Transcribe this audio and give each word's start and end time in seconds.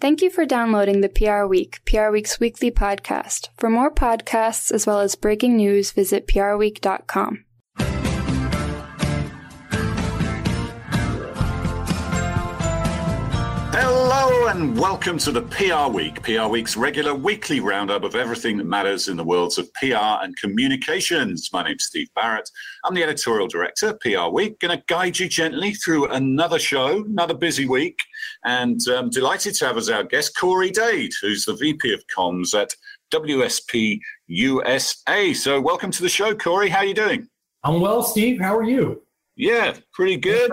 Thank 0.00 0.22
you 0.22 0.30
for 0.30 0.46
downloading 0.46 1.00
the 1.00 1.08
PR 1.08 1.44
Week, 1.44 1.80
PR 1.84 2.10
Week's 2.10 2.38
weekly 2.38 2.70
podcast. 2.70 3.48
For 3.56 3.68
more 3.68 3.90
podcasts 3.90 4.70
as 4.70 4.86
well 4.86 5.00
as 5.00 5.16
breaking 5.16 5.56
news, 5.56 5.90
visit 5.90 6.28
prweek.com. 6.28 7.44
Hello 14.48 14.62
and 14.62 14.78
welcome 14.78 15.18
to 15.18 15.30
the 15.30 15.42
PR 15.42 15.92
Week, 15.92 16.22
PR 16.22 16.46
Week's 16.46 16.74
regular 16.74 17.12
weekly 17.12 17.60
roundup 17.60 18.02
of 18.02 18.14
everything 18.14 18.56
that 18.56 18.64
matters 18.64 19.08
in 19.08 19.18
the 19.18 19.22
worlds 19.22 19.58
of 19.58 19.70
PR 19.74 20.22
and 20.22 20.34
communications. 20.38 21.50
My 21.52 21.62
name's 21.62 21.84
Steve 21.84 22.08
Barrett. 22.14 22.48
I'm 22.82 22.94
the 22.94 23.02
editorial 23.02 23.46
director, 23.46 23.92
PR 24.00 24.30
Week, 24.32 24.58
going 24.58 24.74
to 24.74 24.82
guide 24.86 25.18
you 25.18 25.28
gently 25.28 25.74
through 25.74 26.06
another 26.06 26.58
show, 26.58 27.04
another 27.04 27.34
busy 27.34 27.68
week, 27.68 27.98
and 28.42 28.80
um, 28.88 29.10
delighted 29.10 29.54
to 29.56 29.66
have 29.66 29.76
as 29.76 29.90
our 29.90 30.02
guest 30.02 30.34
Corey 30.34 30.70
Dade, 30.70 31.12
who's 31.20 31.44
the 31.44 31.52
VP 31.52 31.92
of 31.92 32.02
Comms 32.06 32.58
at 32.58 32.74
WSP 33.12 34.00
USA. 34.28 35.34
So 35.34 35.60
welcome 35.60 35.90
to 35.90 36.00
the 36.00 36.08
show, 36.08 36.34
Corey. 36.34 36.70
How 36.70 36.78
are 36.78 36.86
you 36.86 36.94
doing? 36.94 37.28
I'm 37.64 37.82
well, 37.82 38.02
Steve. 38.02 38.40
How 38.40 38.56
are 38.56 38.64
you? 38.64 39.02
Yeah, 39.36 39.76
pretty 39.92 40.16
good. 40.16 40.50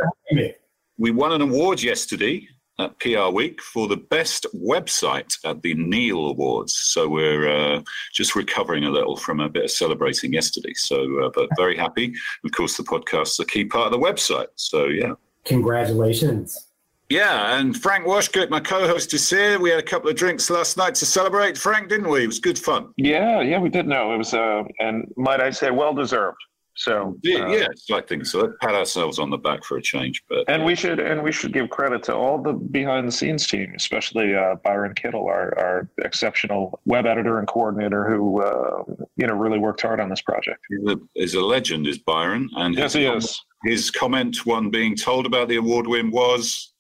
We 0.97 1.11
won 1.11 1.31
an 1.31 1.41
award 1.41 1.81
yesterday 1.81 2.49
at 2.79 2.97
PR 2.99 3.29
Week 3.33 3.61
for 3.61 3.87
the 3.87 3.97
best 3.97 4.45
website 4.55 5.37
at 5.45 5.61
the 5.61 5.73
Neal 5.75 6.27
Awards. 6.27 6.73
So 6.73 7.07
we're 7.07 7.49
uh, 7.49 7.81
just 8.13 8.35
recovering 8.35 8.83
a 8.83 8.89
little 8.89 9.15
from 9.15 9.39
a 9.39 9.49
bit 9.49 9.65
of 9.65 9.71
celebrating 9.71 10.33
yesterday. 10.33 10.73
So, 10.75 11.25
uh, 11.25 11.29
but 11.33 11.49
very 11.57 11.77
happy. 11.77 12.13
Of 12.43 12.51
course, 12.51 12.77
the 12.77 12.83
podcast's 12.83 13.39
a 13.39 13.45
key 13.45 13.65
part 13.65 13.93
of 13.93 13.99
the 13.99 14.05
website. 14.05 14.47
So, 14.55 14.85
yeah. 14.85 15.13
Congratulations. 15.45 16.67
Yeah, 17.09 17.59
and 17.59 17.79
Frank 17.79 18.05
Washkuch, 18.07 18.49
my 18.49 18.59
co-host, 18.59 19.13
is 19.13 19.29
here. 19.29 19.59
We 19.59 19.69
had 19.69 19.77
a 19.77 19.83
couple 19.83 20.09
of 20.09 20.15
drinks 20.15 20.49
last 20.49 20.75
night 20.75 20.95
to 20.95 21.05
celebrate. 21.05 21.55
Frank, 21.55 21.87
didn't 21.87 22.09
we? 22.09 22.23
It 22.23 22.27
was 22.27 22.39
good 22.39 22.57
fun. 22.57 22.93
Yeah, 22.97 23.41
yeah, 23.41 23.59
we 23.59 23.69
did 23.69 23.87
know 23.87 24.11
it 24.15 24.17
was, 24.17 24.33
uh, 24.33 24.63
and 24.79 25.13
might 25.15 25.39
I 25.39 25.51
say, 25.51 25.69
well 25.69 25.93
deserved. 25.93 26.37
So 26.77 27.17
yeah, 27.23 27.45
uh, 27.45 27.49
yeah, 27.49 27.95
I 27.95 28.01
think 28.01 28.25
so. 28.25 28.41
Let's 28.41 28.53
pat 28.61 28.75
ourselves 28.75 29.17
on 29.17 29.29
the 29.29 29.37
back 29.37 29.63
for 29.63 29.77
a 29.77 29.81
change. 29.81 30.21
But 30.29 30.43
and 30.49 30.65
we 30.65 30.75
should 30.75 30.99
and 30.99 31.23
we 31.23 31.31
should 31.31 31.53
give 31.53 31.69
credit 31.69 32.03
to 32.03 32.15
all 32.15 32.41
the 32.41 32.53
behind 32.53 33.07
the 33.07 33.11
scenes 33.11 33.47
team, 33.47 33.73
especially 33.75 34.35
uh, 34.35 34.55
Byron 34.63 34.93
Kittle, 34.93 35.25
our, 35.27 35.57
our 35.57 35.89
exceptional 36.03 36.79
web 36.85 37.05
editor 37.05 37.39
and 37.39 37.47
coordinator, 37.47 38.09
who 38.09 38.41
uh, 38.41 38.83
you 39.15 39.25
know 39.25 39.35
really 39.35 39.59
worked 39.59 39.81
hard 39.81 39.99
on 39.99 40.09
this 40.09 40.21
project. 40.21 40.59
He's 40.69 40.91
a, 40.91 40.97
he's 41.13 41.33
a 41.35 41.41
legend, 41.41 41.87
is 41.87 41.97
Byron, 41.99 42.49
and 42.55 42.75
yes, 42.75 42.93
he 42.93 43.05
is. 43.05 43.41
His 43.63 43.89
comment, 43.89 44.45
one 44.45 44.69
being 44.69 44.95
told 44.95 45.25
about 45.25 45.47
the 45.47 45.55
award 45.55 45.87
win, 45.87 46.11
was 46.11 46.73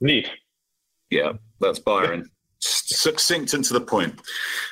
neat. 0.00 0.28
Yeah, 1.10 1.32
that's 1.60 1.78
Byron 1.78 2.28
succinct 2.62 3.54
and 3.54 3.64
to 3.64 3.72
the 3.72 3.80
point. 3.80 4.20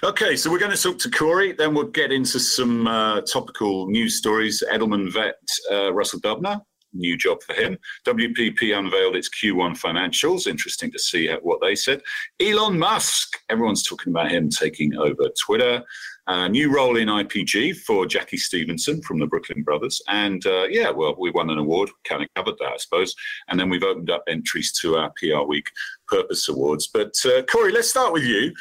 Okay, 0.03 0.37
so 0.37 0.51
we're 0.51 0.59
going 0.59 0.75
to 0.75 0.83
talk 0.83 0.99
to 0.99 1.11
Corey, 1.11 1.53
then 1.53 1.75
we'll 1.75 1.85
get 1.85 2.13
into 2.13 2.39
some 2.39 2.87
uh, 2.87 3.21
topical 3.23 3.89
news 3.89 4.19
stories. 4.19 4.63
Edelman 4.71 5.13
vet 5.13 5.37
uh, 5.71 5.93
Russell 5.93 6.21
Dubner, 6.21 6.61
new 6.93 7.17
job 7.17 7.43
for 7.43 7.55
him. 7.55 7.79
WPP 8.07 8.77
unveiled 8.77 9.17
its 9.17 9.29
Q1 9.29 9.79
financials. 9.79 10.47
Interesting 10.47 10.91
to 10.93 10.99
see 10.99 11.29
what 11.43 11.61
they 11.61 11.75
said. 11.75 12.01
Elon 12.41 12.79
Musk, 12.79 13.39
everyone's 13.49 13.83
talking 13.83 14.13
about 14.13 14.31
him 14.31 14.49
taking 14.49 14.97
over 14.97 15.29
Twitter. 15.45 15.83
Uh, 16.27 16.47
new 16.47 16.73
role 16.73 16.97
in 16.97 17.09
IPG 17.09 17.77
for 17.79 18.07
Jackie 18.07 18.37
Stevenson 18.37 19.03
from 19.03 19.19
the 19.19 19.27
Brooklyn 19.27 19.63
Brothers. 19.65 20.01
And 20.07 20.45
uh, 20.47 20.65
yeah, 20.69 20.91
well, 20.91 21.17
we 21.19 21.31
won 21.31 21.51
an 21.51 21.59
award, 21.59 21.91
kind 22.05 22.23
of 22.23 22.29
covered 22.37 22.55
that, 22.61 22.73
I 22.73 22.77
suppose. 22.77 23.15
And 23.49 23.59
then 23.59 23.69
we've 23.69 23.83
opened 23.83 24.11
up 24.11 24.23
entries 24.29 24.71
to 24.81 24.97
our 24.97 25.13
PR 25.17 25.43
Week 25.43 25.69
Purpose 26.11 26.49
Awards. 26.49 26.89
But 26.93 27.15
uh, 27.25 27.43
Corey, 27.43 27.73
let's 27.73 27.91
start 27.91 28.13
with 28.13 28.25
you. 28.25 28.53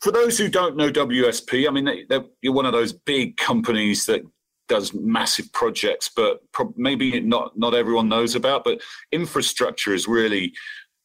For 0.00 0.12
those 0.12 0.38
who 0.38 0.48
don't 0.48 0.76
know 0.76 0.90
WSP, 0.90 1.66
I 1.66 1.72
mean, 1.72 2.06
they, 2.08 2.20
you're 2.40 2.52
one 2.52 2.66
of 2.66 2.72
those 2.72 2.92
big 2.92 3.36
companies 3.36 4.06
that 4.06 4.22
does 4.68 4.94
massive 4.94 5.52
projects, 5.52 6.10
but 6.14 6.40
pro- 6.52 6.74
maybe 6.76 7.20
not 7.20 7.58
not 7.58 7.74
everyone 7.74 8.08
knows 8.08 8.34
about. 8.34 8.64
But 8.64 8.80
infrastructure 9.10 9.94
is 9.94 10.06
really 10.06 10.52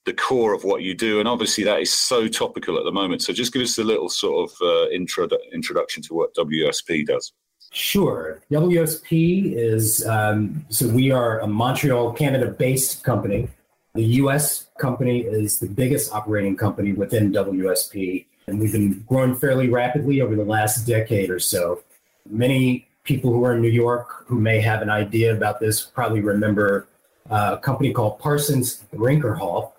the 0.05 0.13
core 0.13 0.53
of 0.53 0.63
what 0.63 0.83
you 0.83 0.93
do. 0.93 1.19
And 1.19 1.27
obviously, 1.27 1.63
that 1.63 1.81
is 1.81 1.91
so 1.91 2.27
topical 2.27 2.77
at 2.77 2.83
the 2.83 2.91
moment. 2.91 3.23
So, 3.23 3.33
just 3.33 3.53
give 3.53 3.61
us 3.61 3.77
a 3.77 3.83
little 3.83 4.09
sort 4.09 4.49
of 4.49 4.55
uh, 4.61 4.89
intro- 4.89 5.29
introduction 5.51 6.03
to 6.03 6.13
what 6.13 6.35
WSP 6.35 7.07
does. 7.07 7.33
Sure. 7.71 8.43
WSP 8.51 9.53
is 9.55 10.05
um, 10.05 10.63
so 10.69 10.87
we 10.87 11.09
are 11.09 11.39
a 11.39 11.47
Montreal, 11.47 12.13
Canada 12.13 12.47
based 12.47 13.03
company. 13.03 13.47
The 13.95 14.03
US 14.23 14.69
company 14.79 15.19
is 15.19 15.59
the 15.59 15.69
biggest 15.69 16.11
operating 16.11 16.55
company 16.55 16.93
within 16.93 17.31
WSP, 17.31 18.25
and 18.47 18.59
we've 18.59 18.71
been 18.71 19.05
growing 19.07 19.35
fairly 19.35 19.69
rapidly 19.69 20.19
over 20.19 20.35
the 20.35 20.43
last 20.43 20.87
decade 20.87 21.29
or 21.29 21.37
so. 21.37 21.83
Many 22.27 22.87
people 23.03 23.31
who 23.31 23.45
are 23.45 23.53
in 23.53 23.61
New 23.61 23.69
York 23.69 24.25
who 24.25 24.39
may 24.39 24.59
have 24.61 24.81
an 24.81 24.89
idea 24.89 25.35
about 25.35 25.59
this 25.59 25.79
probably 25.79 26.21
remember 26.21 26.87
uh, 27.29 27.51
a 27.53 27.57
company 27.59 27.93
called 27.93 28.17
Parsons 28.17 28.83
Brinckerhoff 28.95 29.73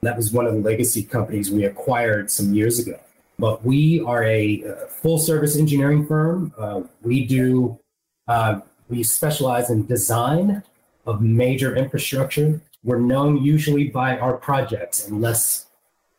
that 0.00 0.16
was 0.16 0.32
one 0.32 0.46
of 0.46 0.54
the 0.54 0.60
legacy 0.60 1.02
companies 1.02 1.50
we 1.50 1.64
acquired 1.64 2.30
some 2.30 2.54
years 2.54 2.78
ago. 2.78 2.98
But 3.38 3.66
we 3.66 4.00
are 4.00 4.24
a 4.24 4.64
uh, 4.64 4.86
full 4.86 5.18
service 5.18 5.58
engineering 5.58 6.06
firm. 6.06 6.54
Uh, 6.56 6.84
we 7.02 7.26
do, 7.26 7.78
uh, 8.28 8.60
we 8.88 9.02
specialize 9.02 9.68
in 9.68 9.84
design 9.84 10.62
of 11.06 11.20
major 11.20 11.76
infrastructure. 11.76 12.62
We're 12.88 12.98
known 12.98 13.44
usually 13.44 13.88
by 13.88 14.16
our 14.18 14.38
projects 14.38 15.06
and 15.06 15.20
less 15.20 15.66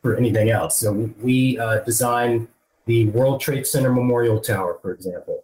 for 0.04 0.16
anything 0.16 0.52
else. 0.52 0.78
So 0.78 1.10
we 1.20 1.58
uh, 1.58 1.80
design 1.80 2.48
the 2.86 3.08
World 3.08 3.42
Trade 3.42 3.66
Center 3.66 3.92
Memorial 3.92 4.40
Tower, 4.40 4.78
for 4.80 4.92
example. 4.92 5.44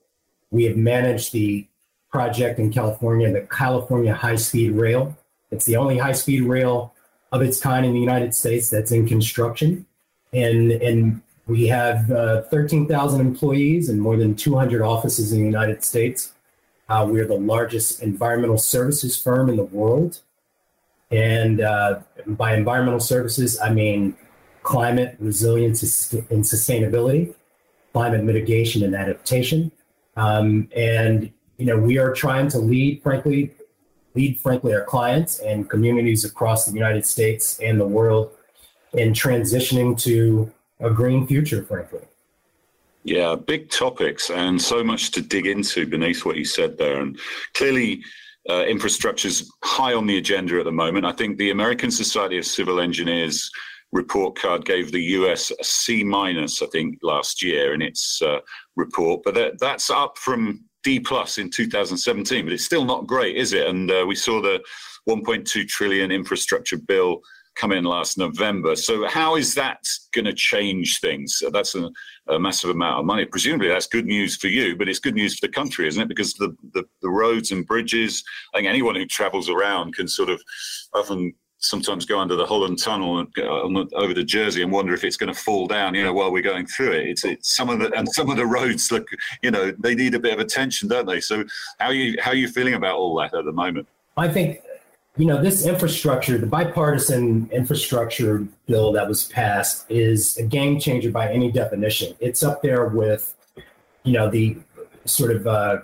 We 0.52 0.66
have 0.66 0.78
managed 0.78 1.34
the 1.34 1.66
project 2.12 2.59
in 2.59 2.72
California, 2.72 3.34
the 3.34 3.41
California 3.41 4.13
High 4.13 4.36
Speed 4.36 4.74
Rail. 4.74 5.18
It's 5.50 5.66
the 5.66 5.78
only 5.78 5.97
high 5.97 6.12
speed 6.12 6.44
rail 6.44 6.94
of 7.31 7.42
its 7.42 7.59
kind 7.59 7.88
in 7.88 7.94
the 7.94 8.00
United 8.00 8.36
States 8.36 8.69
that's 8.69 8.92
in 8.92 9.07
construction. 9.07 9.88
And, 10.31 10.74
and 10.74 11.24
we 11.47 11.66
have 11.69 12.12
uh, 12.12 12.44
13,000 12.44 13.19
employees 13.19 13.90
and 13.90 14.00
more 14.00 14.16
than 14.16 14.36
200 14.36 14.84
offices 14.84 15.34
in 15.34 15.40
the 15.40 15.46
United 15.46 15.84
States. 15.84 16.34
Uh, 16.88 17.07
we 17.09 17.19
are 17.19 17.25
the 17.25 17.34
largest 17.34 18.03
environmental 18.03 18.59
services 18.59 19.19
firm 19.19 19.50
in 19.50 19.56
the 19.56 19.63
world. 19.63 20.22
And 21.11 21.61
uh, 21.61 21.99
by 22.27 22.55
environmental 22.55 22.99
services, 22.99 23.59
I 23.59 23.71
mean 23.71 24.16
climate 24.63 25.16
resilience 25.19 26.11
and 26.11 26.43
sustainability, 26.43 27.33
climate 27.93 28.23
mitigation 28.23 28.83
and 28.83 28.95
adaptation. 28.95 29.71
Um, 30.17 30.69
and 30.75 31.31
you 31.57 31.65
know, 31.65 31.77
we 31.77 31.97
are 31.97 32.13
trying 32.13 32.49
to 32.49 32.57
lead, 32.57 33.01
frankly, 33.03 33.53
lead, 34.15 34.39
frankly, 34.39 34.73
our 34.73 34.83
clients 34.83 35.39
and 35.39 35.69
communities 35.69 36.25
across 36.25 36.65
the 36.65 36.73
United 36.73 37.05
States 37.05 37.59
and 37.59 37.79
the 37.79 37.85
world 37.85 38.31
in 38.94 39.13
transitioning 39.13 39.99
to 40.01 40.51
a 40.79 40.89
green 40.89 41.27
future, 41.27 41.63
frankly. 41.63 42.01
Yeah, 43.03 43.35
big 43.35 43.69
topics 43.69 44.31
and 44.31 44.59
so 44.59 44.83
much 44.83 45.11
to 45.11 45.21
dig 45.21 45.45
into 45.45 45.85
beneath 45.85 46.25
what 46.25 46.38
you 46.38 46.45
said 46.45 46.77
there. 46.77 46.99
And 47.01 47.19
clearly, 47.53 48.03
uh, 48.50 48.66
infrastructure 48.66 49.28
is 49.28 49.51
high 49.63 49.94
on 49.94 50.06
the 50.06 50.17
agenda 50.17 50.59
at 50.59 50.66
the 50.66 50.72
moment. 50.72 51.06
I 51.06 51.11
think 51.11 51.38
the 51.38 51.51
American 51.51 51.91
Society 51.91 52.38
of 52.38 52.45
Civil 52.45 52.79
Engineers 52.79 53.50
report 53.91 54.38
card 54.38 54.66
gave 54.66 54.91
the 54.91 55.01
US 55.01 55.51
a 55.51 55.63
C 55.63 56.03
minus, 56.03 56.61
I 56.61 56.67
think, 56.67 57.00
last 57.01 57.41
year 57.41 57.73
in 57.73 57.81
its 57.81 58.22
uh, 58.22 58.39
report, 58.75 59.22
but 59.23 59.33
that, 59.35 59.59
that's 59.59 59.89
up 59.89 60.17
from 60.17 60.63
D 60.83 61.00
plus 61.00 61.38
in 61.38 61.50
2017, 61.50 62.45
but 62.45 62.53
it's 62.53 62.66
still 62.66 62.85
not 62.85 63.07
great, 63.07 63.38
is 63.38 63.53
it? 63.53 63.67
And 63.67 63.89
uh, 63.89 64.06
we 64.07 64.16
saw 64.16 64.41
the 64.41 64.62
1.2 65.09 65.67
trillion 65.67 66.12
infrastructure 66.12 66.77
bill 66.77 67.22
come 67.55 67.71
in 67.71 67.83
last 67.83 68.17
November. 68.17 68.75
So 68.75 69.07
how 69.07 69.35
is 69.35 69.55
that 69.55 69.83
going 70.13 70.25
to 70.25 70.33
change 70.33 71.00
things? 71.00 71.41
Uh, 71.45 71.50
that's 71.50 71.75
a, 71.75 71.89
a, 72.27 72.39
massive 72.39 72.69
amount 72.69 73.00
of 73.00 73.06
money. 73.06 73.25
Presumably 73.25 73.69
that's 73.69 73.88
good 73.88 74.06
news 74.06 74.35
for 74.35 74.47
you, 74.47 74.75
but 74.75 74.89
it's 74.89 75.00
good 75.00 75.15
news 75.15 75.39
for 75.39 75.47
the 75.47 75.53
country, 75.53 75.88
isn't 75.88 76.01
it? 76.01 76.07
Because 76.07 76.33
the, 76.33 76.56
the, 76.74 76.83
the 77.01 77.09
roads 77.09 77.51
and 77.51 77.65
bridges, 77.65 78.24
I 78.53 78.57
think 78.57 78.68
anyone 78.68 78.95
who 78.95 79.06
travels 79.06 79.50
around 79.50 79.95
can 79.95 80.07
sort 80.07 80.30
of 80.30 80.41
often 80.94 81.33
sometimes 81.59 82.06
go 82.06 82.19
under 82.19 82.35
the 82.35 82.45
Holland 82.45 82.80
Tunnel 82.80 83.19
and 83.19 83.33
go 83.33 83.88
over 83.95 84.13
to 84.13 84.24
Jersey 84.24 84.62
and 84.62 84.71
wonder 84.71 84.94
if 84.94 85.03
it's 85.03 85.18
going 85.18 85.33
to 85.33 85.39
fall 85.39 85.68
down, 85.68 85.95
you 85.95 86.03
know, 86.03 86.13
while 86.13 86.31
we're 86.31 86.44
going 86.44 86.68
through 86.68 86.91
it. 86.91 87.07
It's, 87.07 87.25
it's 87.25 87.56
some 87.56 87.69
of 87.69 87.80
the 87.80 87.91
and 87.94 88.07
some 88.09 88.30
of 88.30 88.38
the 88.38 88.45
roads 88.45 88.91
look, 88.91 89.07
you 89.41 89.51
know, 89.51 89.71
they 89.80 89.95
need 89.95 90.13
a 90.15 90.19
bit 90.19 90.33
of 90.33 90.39
attention, 90.39 90.88
don't 90.88 91.07
they? 91.07 91.21
So 91.21 91.44
how 91.80 91.88
are 91.88 91.94
you 91.94 92.18
how 92.21 92.31
are 92.31 92.35
you 92.35 92.47
feeling 92.47 92.75
about 92.75 92.95
all 92.97 93.15
that 93.19 93.33
at 93.33 93.45
the 93.45 93.51
moment? 93.51 93.88
I 94.18 94.27
think 94.27 94.59
you 95.17 95.25
know 95.25 95.41
this 95.41 95.65
infrastructure, 95.65 96.38
the 96.38 96.47
bipartisan 96.47 97.50
infrastructure 97.51 98.45
bill 98.67 98.91
that 98.94 99.07
was 99.07 99.25
passed, 99.25 99.85
is 99.89 100.38
a 100.38 100.44
game 100.44 100.79
changer 100.79 101.12
by 101.12 101.31
any 101.31 101.51
definition. 101.51 102.15
It's 102.19 102.44
up 102.44 102.62
there 102.62 102.88
with, 102.88 103.33
you 104.03 104.13
know, 104.13 104.29
the 104.29 104.57
sort 105.06 105.31
of 105.31 105.47
uh, 105.47 105.77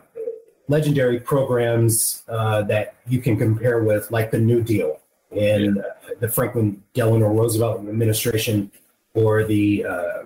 legendary 0.67 1.19
programs 1.19 2.23
uh, 2.27 2.63
that 2.63 2.95
you 3.07 3.21
can 3.21 3.37
compare 3.37 3.83
with, 3.83 4.11
like 4.11 4.31
the 4.31 4.39
New 4.39 4.61
Deal 4.61 4.99
and 5.31 5.81
the 6.19 6.27
Franklin 6.27 6.83
Delano 6.93 7.27
Roosevelt 7.27 7.79
administration 7.79 8.71
or 9.13 9.45
the 9.45 9.85
uh, 9.85 10.23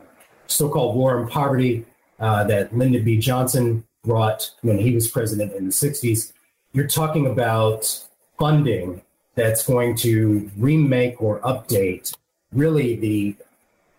so-called 0.48 0.96
war 0.96 1.20
on 1.20 1.28
poverty 1.28 1.86
uh, 2.20 2.44
that 2.46 2.76
Lyndon 2.76 3.04
B. 3.04 3.18
Johnson 3.18 3.84
brought 4.04 4.52
when 4.62 4.80
he 4.80 4.94
was 4.94 5.08
president 5.08 5.54
in 5.54 5.66
the 5.66 5.72
60s, 5.72 6.32
you're 6.74 6.88
talking 6.88 7.28
about 7.28 8.05
funding 8.38 9.02
that's 9.36 9.66
going 9.66 9.96
to 9.98 10.50
remake 10.58 11.22
or 11.22 11.40
update 11.42 12.16
really 12.52 12.96
the 12.96 13.36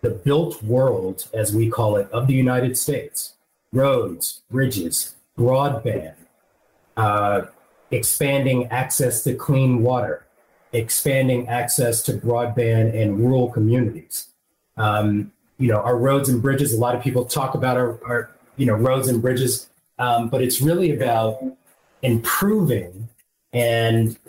the 0.01 0.09
built 0.11 0.61
world, 0.61 1.27
as 1.33 1.55
we 1.55 1.69
call 1.69 1.95
it, 1.95 2.09
of 2.11 2.27
the 2.27 2.33
United 2.33 2.77
States. 2.77 3.33
Roads, 3.73 4.41
bridges, 4.49 5.15
broadband, 5.37 6.13
uh, 6.95 7.41
expanding 7.91 8.67
access 8.67 9.23
to 9.23 9.33
clean 9.33 9.81
water, 9.81 10.25
expanding 10.71 11.47
access 11.47 12.01
to 12.03 12.13
broadband 12.13 12.93
in 12.93 13.17
rural 13.17 13.49
communities. 13.49 14.27
Um, 14.77 15.31
you 15.57 15.69
know, 15.69 15.79
our 15.79 15.97
roads 15.97 16.29
and 16.29 16.41
bridges, 16.41 16.73
a 16.73 16.77
lot 16.77 16.95
of 16.95 17.01
people 17.01 17.25
talk 17.25 17.55
about 17.55 17.75
our, 17.75 17.99
our 18.05 18.31
you 18.55 18.65
know, 18.65 18.75
roads 18.75 19.07
and 19.07 19.21
bridges, 19.21 19.67
um, 19.99 20.29
but 20.29 20.41
it's 20.41 20.61
really 20.61 20.95
about 20.95 21.43
improving 22.03 23.09
and 23.57 24.19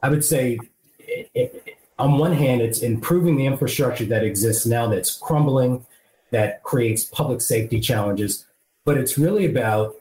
I 0.00 0.10
would 0.10 0.24
say 0.24 0.60
it, 1.00 1.28
it, 1.34 1.76
on 1.98 2.18
one 2.18 2.32
hand, 2.32 2.60
it's 2.60 2.82
improving 2.82 3.36
the 3.36 3.46
infrastructure 3.46 4.04
that 4.04 4.22
exists 4.22 4.64
now 4.64 4.86
that's 4.86 5.18
crumbling, 5.18 5.84
that 6.30 6.62
creates 6.62 7.02
public 7.02 7.40
safety 7.40 7.80
challenges, 7.80 8.46
but 8.84 8.96
it's 8.96 9.18
really 9.18 9.44
about 9.44 9.96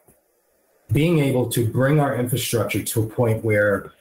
being 0.92 1.18
able 1.18 1.50
to 1.50 1.68
bring 1.68 2.00
our 2.00 2.16
infrastructure 2.16 2.84
to 2.84 3.02
a 3.02 3.08
point 3.08 3.44
where 3.44 3.92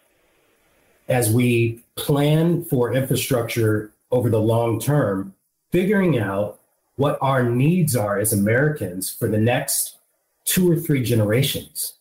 as 1.08 1.32
we 1.32 1.82
plan 1.96 2.62
for 2.62 2.92
infrastructure 2.92 3.90
over 4.10 4.28
the 4.28 4.40
long 4.40 4.78
term, 4.78 5.34
figuring 5.72 6.18
out 6.18 6.60
what 6.96 7.16
our 7.22 7.42
needs 7.42 7.96
are 7.96 8.18
as 8.18 8.34
Americans 8.34 9.10
for 9.10 9.28
the 9.28 9.38
next 9.38 9.96
two 10.44 10.70
or 10.70 10.76
three 10.76 11.02
generations 11.02 11.94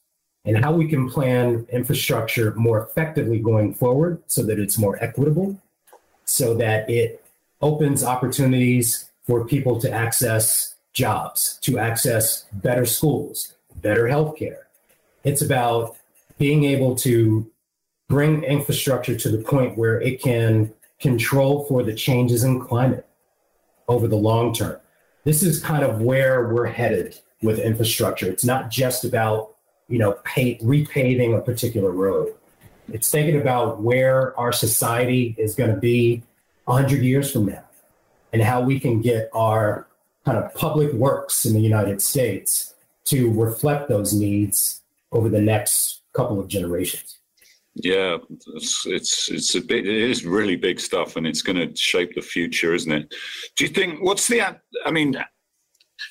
and 0.45 0.63
how 0.63 0.73
we 0.73 0.87
can 0.87 1.09
plan 1.09 1.65
infrastructure 1.71 2.53
more 2.55 2.81
effectively 2.81 3.39
going 3.39 3.73
forward 3.73 4.21
so 4.27 4.43
that 4.43 4.59
it's 4.59 4.77
more 4.77 5.01
equitable, 5.01 5.59
so 6.25 6.53
that 6.55 6.89
it 6.89 7.23
opens 7.61 8.03
opportunities 8.03 9.09
for 9.25 9.45
people 9.45 9.79
to 9.79 9.89
access 9.89 10.75
jobs, 10.91 11.57
to 11.61 11.79
access 11.79 12.43
better 12.51 12.85
schools, 12.85 13.53
better 13.77 14.03
healthcare. 14.03 14.63
It's 15.23 15.41
about 15.41 15.95
being 16.37 16.65
able 16.65 16.95
to 16.97 17.49
bring 18.09 18.43
infrastructure 18.43 19.15
to 19.17 19.29
the 19.29 19.43
point 19.43 19.77
where 19.77 20.01
it 20.01 20.21
can 20.21 20.73
control 20.99 21.65
for 21.65 21.83
the 21.83 21.93
changes 21.93 22.43
in 22.43 22.59
climate 22.59 23.07
over 23.87 24.07
the 24.07 24.17
long 24.17 24.53
term. 24.53 24.77
This 25.23 25.41
is 25.41 25.61
kind 25.61 25.83
of 25.83 26.01
where 26.01 26.49
we're 26.49 26.67
headed 26.67 27.17
with 27.41 27.59
infrastructure. 27.59 28.27
It's 28.27 28.43
not 28.43 28.69
just 28.69 29.05
about, 29.05 29.52
you 29.87 29.99
know, 29.99 30.13
pay, 30.23 30.57
repaving 30.57 31.37
a 31.37 31.41
particular 31.41 31.91
road. 31.91 32.33
It's 32.91 33.09
thinking 33.09 33.39
about 33.39 33.81
where 33.81 34.37
our 34.39 34.51
society 34.51 35.35
is 35.37 35.55
going 35.55 35.73
to 35.73 35.79
be 35.79 36.23
100 36.65 37.03
years 37.03 37.31
from 37.31 37.45
now 37.45 37.63
and 38.31 38.41
how 38.41 38.61
we 38.61 38.79
can 38.79 39.01
get 39.01 39.29
our 39.33 39.87
kind 40.25 40.37
of 40.37 40.53
public 40.55 40.91
works 40.93 41.45
in 41.45 41.53
the 41.53 41.61
United 41.61 42.01
States 42.01 42.73
to 43.05 43.31
reflect 43.31 43.89
those 43.89 44.13
needs 44.13 44.81
over 45.11 45.29
the 45.29 45.41
next 45.41 46.01
couple 46.13 46.39
of 46.39 46.47
generations. 46.47 47.19
Yeah, 47.75 48.17
it's 48.53 48.85
it's 48.85 49.31
it's 49.31 49.55
a 49.55 49.61
bit. 49.61 49.87
It 49.87 50.09
is 50.09 50.25
really 50.25 50.55
big 50.55 50.79
stuff, 50.79 51.15
and 51.15 51.25
it's 51.25 51.41
going 51.41 51.55
to 51.55 51.75
shape 51.75 52.13
the 52.13 52.21
future, 52.21 52.75
isn't 52.75 52.91
it? 52.91 53.13
Do 53.55 53.63
you 53.63 53.71
think? 53.71 54.03
What's 54.03 54.27
the? 54.27 54.41
I 54.85 54.91
mean, 54.91 55.15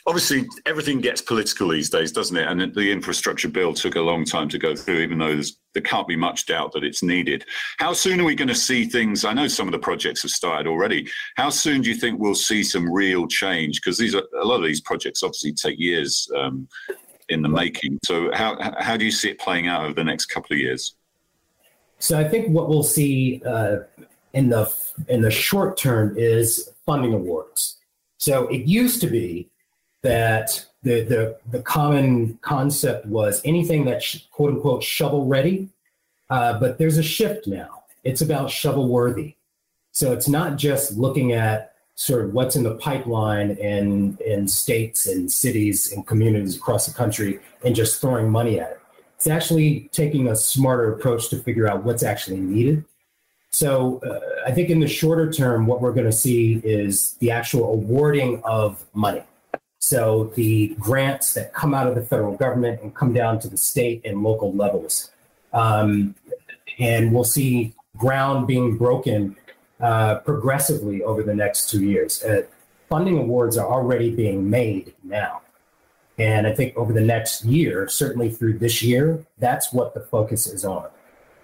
obviously 0.06 0.46
everything 0.66 1.00
gets 1.00 1.20
political 1.20 1.68
these 1.68 1.90
days, 1.90 2.12
doesn't 2.12 2.36
it? 2.36 2.48
And 2.48 2.74
the 2.74 2.90
infrastructure 2.92 3.48
bill 3.48 3.74
took 3.74 3.96
a 3.96 4.00
long 4.00 4.24
time 4.24 4.48
to 4.50 4.58
go 4.58 4.74
through, 4.74 5.00
even 5.00 5.18
though 5.18 5.40
there 5.74 5.82
can't 5.82 6.08
be 6.08 6.16
much 6.16 6.46
doubt 6.46 6.72
that 6.72 6.84
it's 6.84 7.02
needed. 7.02 7.44
How 7.78 7.92
soon 7.92 8.20
are 8.20 8.24
we 8.24 8.34
going 8.34 8.48
to 8.48 8.54
see 8.54 8.84
things? 8.84 9.24
I 9.24 9.32
know 9.32 9.48
some 9.48 9.68
of 9.68 9.72
the 9.72 9.78
projects 9.78 10.22
have 10.22 10.30
started 10.30 10.68
already. 10.68 11.08
How 11.36 11.50
soon 11.50 11.82
do 11.82 11.90
you 11.90 11.96
think 11.96 12.20
we'll 12.20 12.34
see 12.34 12.62
some 12.62 12.90
real 12.90 13.26
change? 13.26 13.80
Because 13.80 13.98
these 13.98 14.14
are 14.14 14.22
a 14.40 14.44
lot 14.44 14.56
of 14.56 14.64
these 14.64 14.80
projects 14.80 15.22
obviously 15.22 15.52
take 15.52 15.78
years 15.78 16.28
um, 16.36 16.68
in 17.28 17.42
the 17.42 17.48
making. 17.48 17.98
So 18.04 18.32
how 18.34 18.58
how 18.78 18.96
do 18.96 19.04
you 19.04 19.10
see 19.10 19.30
it 19.30 19.38
playing 19.38 19.68
out 19.68 19.84
over 19.84 19.94
the 19.94 20.04
next 20.04 20.26
couple 20.26 20.54
of 20.54 20.60
years? 20.60 20.94
So 21.98 22.18
I 22.18 22.28
think 22.28 22.48
what 22.48 22.68
we'll 22.68 22.82
see 22.82 23.40
uh, 23.46 23.78
in 24.32 24.48
the 24.48 24.72
in 25.08 25.22
the 25.22 25.30
short 25.30 25.76
term 25.76 26.14
is 26.16 26.70
funding 26.84 27.14
awards. 27.14 27.78
So 28.18 28.46
it 28.48 28.66
used 28.66 29.00
to 29.02 29.06
be 29.06 29.50
that 30.02 30.66
the 30.82 31.02
the, 31.02 31.38
the 31.50 31.62
common 31.62 32.38
concept 32.42 33.06
was 33.06 33.40
anything 33.44 33.84
that's 33.84 34.26
quote 34.30 34.54
unquote 34.54 34.82
shovel 34.82 35.26
ready, 35.26 35.68
uh, 36.30 36.58
but 36.58 36.78
there's 36.78 36.98
a 36.98 37.02
shift 37.02 37.46
now. 37.46 37.84
It's 38.04 38.20
about 38.20 38.50
shovel 38.50 38.88
worthy. 38.88 39.36
So 39.92 40.12
it's 40.12 40.28
not 40.28 40.56
just 40.56 40.96
looking 40.96 41.32
at 41.32 41.74
sort 41.94 42.24
of 42.24 42.32
what's 42.32 42.56
in 42.56 42.62
the 42.62 42.74
pipeline 42.76 43.52
in 43.52 44.18
in 44.24 44.48
states 44.48 45.06
and 45.06 45.30
cities 45.30 45.92
and 45.92 46.06
communities 46.06 46.56
across 46.56 46.86
the 46.86 46.94
country 46.94 47.38
and 47.64 47.74
just 47.74 48.00
throwing 48.00 48.30
money 48.30 48.58
at 48.58 48.70
it 48.72 48.82
it's 49.22 49.28
actually 49.28 49.88
taking 49.92 50.26
a 50.26 50.34
smarter 50.34 50.92
approach 50.92 51.28
to 51.28 51.38
figure 51.38 51.68
out 51.68 51.84
what's 51.84 52.02
actually 52.02 52.40
needed. 52.40 52.84
So 53.52 54.00
uh, 54.00 54.48
I 54.48 54.50
think 54.50 54.68
in 54.68 54.80
the 54.80 54.88
shorter 54.88 55.30
term, 55.30 55.68
what 55.68 55.80
we're 55.80 55.92
going 55.92 56.06
to 56.06 56.12
see 56.12 56.60
is 56.64 57.12
the 57.20 57.30
actual 57.30 57.72
awarding 57.72 58.42
of 58.42 58.84
money. 58.94 59.22
So 59.82 60.30
the 60.36 60.76
grants 60.78 61.34
that 61.34 61.52
come 61.54 61.74
out 61.74 61.88
of 61.88 61.96
the 61.96 62.02
federal 62.02 62.36
government 62.36 62.80
and 62.82 62.94
come 62.94 63.12
down 63.12 63.40
to 63.40 63.48
the 63.48 63.56
state 63.56 64.00
and 64.04 64.22
local 64.22 64.52
levels. 64.52 65.10
Um, 65.52 66.14
and 66.78 67.12
we'll 67.12 67.24
see 67.24 67.74
ground 67.96 68.46
being 68.46 68.78
broken 68.78 69.36
uh, 69.80 70.20
progressively 70.20 71.02
over 71.02 71.24
the 71.24 71.34
next 71.34 71.68
two 71.68 71.82
years. 71.82 72.22
Uh, 72.22 72.42
funding 72.88 73.18
awards 73.18 73.58
are 73.58 73.68
already 73.68 74.14
being 74.14 74.48
made 74.48 74.94
now. 75.02 75.42
And 76.16 76.46
I 76.46 76.54
think 76.54 76.76
over 76.76 76.92
the 76.92 77.00
next 77.00 77.44
year, 77.44 77.88
certainly 77.88 78.30
through 78.30 78.58
this 78.58 78.84
year, 78.84 79.26
that's 79.38 79.72
what 79.72 79.94
the 79.94 80.00
focus 80.00 80.46
is 80.46 80.64
on. 80.64 80.86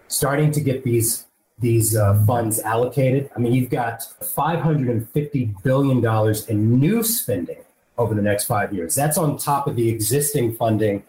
Starting 0.07 0.53
to 0.53 0.61
get 0.61 0.85
these 0.85 1.25
these 1.59 1.97
uh, 1.97 2.25
funds 2.25 2.61
allocated. 2.61 3.31
I 3.35 3.41
mean, 3.41 3.53
you've 3.53 3.69
got 3.69 4.05
550 4.23 5.57
billion 5.65 6.01
dollars 6.01 6.47
in 6.47 6.79
new 6.79 7.03
spending 7.03 7.65
over 7.99 8.15
the 8.15 8.23
next 8.23 8.45
five 8.45 8.73
years. 8.73 8.95
That's 8.95 9.19
on 9.19 9.37
top 9.37 9.67
of 9.67 9.77
the 9.77 9.89
existing 9.89 10.55
funding 10.55 11.03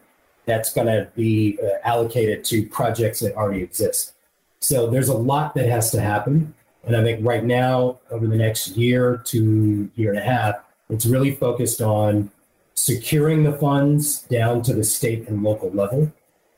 that's 0.45 0.73
going 0.73 0.87
to 0.87 1.07
be 1.15 1.59
uh, 1.61 1.87
allocated 1.87 2.43
to 2.45 2.67
projects 2.67 3.19
that 3.19 3.35
already 3.35 3.61
exist. 3.61 4.13
So 4.59 4.89
there's 4.89 5.09
a 5.09 5.17
lot 5.17 5.53
that 5.53 5.69
has 5.69 5.91
to 5.91 6.01
happen. 6.01 6.53
And 6.85 6.95
I 6.95 7.03
think 7.03 7.25
right 7.25 7.43
now, 7.43 7.99
over 8.09 8.25
the 8.25 8.35
next 8.35 8.69
year 8.69 9.21
to 9.25 9.89
year 9.95 10.09
and 10.09 10.19
a 10.19 10.23
half, 10.23 10.55
it's 10.89 11.05
really 11.05 11.35
focused 11.35 11.81
on 11.81 12.31
securing 12.73 13.43
the 13.43 13.53
funds 13.53 14.23
down 14.23 14.61
to 14.63 14.73
the 14.73 14.83
state 14.83 15.27
and 15.27 15.43
local 15.43 15.69
level. 15.71 16.11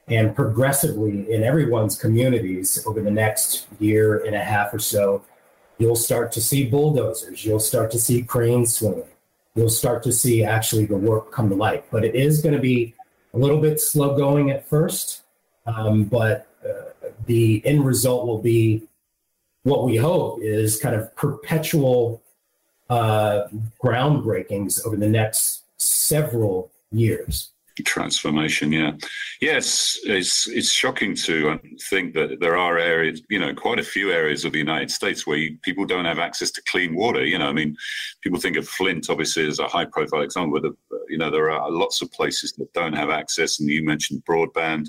And 0.08 0.36
progressively 0.36 1.32
in 1.32 1.44
everyone's 1.44 1.98
communities 1.98 2.84
over 2.86 3.02
the 3.02 3.12
next 3.12 3.68
year 3.80 4.24
and 4.26 4.36
a 4.36 4.44
half 4.44 4.74
or 4.74 4.80
so, 4.80 5.24
you'll 5.78 5.96
start 5.96 6.32
to 6.34 6.42
see 6.42 6.66
bulldozers, 6.66 7.44
you'll 7.44 7.60
start 7.60 7.92
to 7.92 8.00
see 8.00 8.22
cranes 8.22 8.78
swimming, 8.78 9.04
you'll 9.56 9.70
start 9.70 10.04
to 10.04 10.12
see 10.12 10.44
actually 10.44 10.86
the 10.86 10.98
work 10.98 11.32
come 11.32 11.50
to 11.50 11.56
light. 11.56 11.86
But 11.92 12.06
it 12.06 12.16
is 12.16 12.42
going 12.42 12.56
to 12.56 12.62
be 12.62 12.94
a 13.34 13.38
little 13.38 13.60
bit 13.60 13.80
slow 13.80 14.16
going 14.18 14.52
at 14.52 14.68
first, 14.68 15.22
um, 15.66 16.06
but 16.06 16.48
uh, 16.68 17.08
the 17.26 17.62
end 17.66 17.86
result 17.86 18.26
will 18.26 18.42
be 18.42 18.84
what 19.64 19.86
we 19.86 19.96
hope 19.96 20.40
is 20.42 20.80
kind 20.80 20.96
of 20.96 21.16
perpetual 21.16 22.22
uh, 22.90 23.48
groundbreakings 23.82 24.86
over 24.86 24.98
the 24.98 25.08
next 25.08 25.64
several 25.78 26.72
years. 26.92 27.52
Transformation, 27.84 28.72
yeah, 28.72 28.92
yes, 29.42 29.98
it's 30.04 30.48
it's 30.48 30.72
shocking 30.72 31.16
to 31.16 31.60
think 31.90 32.14
that 32.14 32.40
there 32.40 32.58
are 32.58 32.78
areas, 32.78 33.22
you 33.30 33.40
know, 33.40 33.54
quite 33.54 33.80
a 33.80 33.84
few 33.84 34.12
areas 34.12 34.46
of 34.46 34.52
the 34.52 34.60
United 34.60 34.92
States 34.92 35.26
where 35.26 35.38
you, 35.38 35.58
people 35.64 35.86
don't 35.86 36.06
have 36.06 36.20
access 36.20 36.52
to 36.52 36.62
clean 36.68 36.96
water. 36.96 37.26
You 37.26 37.40
know, 37.40 37.48
I 37.48 37.54
mean, 37.54 37.76
people 38.22 38.40
think 38.40 38.58
of 38.58 38.68
Flint 38.68 39.10
obviously 39.10 39.48
as 39.48 39.60
a 39.60 39.68
high-profile 39.68 40.22
example, 40.22 40.62
but 40.62 40.74
you 41.10 41.18
know 41.18 41.32
there 41.32 41.50
are 41.50 41.72
lots 41.72 42.02
of 42.02 42.12
places 42.12 42.54
that 42.54 42.72
don't 42.74 42.94
have 42.94 43.10
access, 43.10 43.60
and 43.60 43.70
you 43.70 43.84
mentioned 43.84 44.24
broadband 44.26 44.88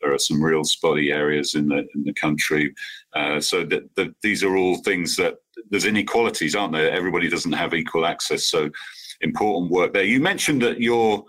there 0.00 0.12
are 0.12 0.18
some 0.18 0.42
real 0.42 0.64
spotty 0.64 1.10
areas 1.10 1.54
in 1.54 1.68
the 1.68 1.86
in 1.94 2.04
the 2.04 2.12
country. 2.12 2.74
Uh, 3.14 3.40
so 3.40 3.64
that, 3.64 3.88
that, 3.96 4.14
these 4.22 4.44
are 4.44 4.56
all 4.56 4.76
things 4.78 5.16
that 5.16 5.36
there's 5.70 5.86
inequalities, 5.86 6.54
aren't 6.54 6.74
there? 6.74 6.90
Everybody 6.90 7.28
doesn't 7.28 7.52
have 7.52 7.74
equal 7.74 8.06
access. 8.06 8.46
So 8.46 8.70
important 9.20 9.72
work 9.72 9.92
there. 9.92 10.04
You 10.04 10.20
mentioned 10.20 10.62
that 10.62 10.80
your 10.80 11.24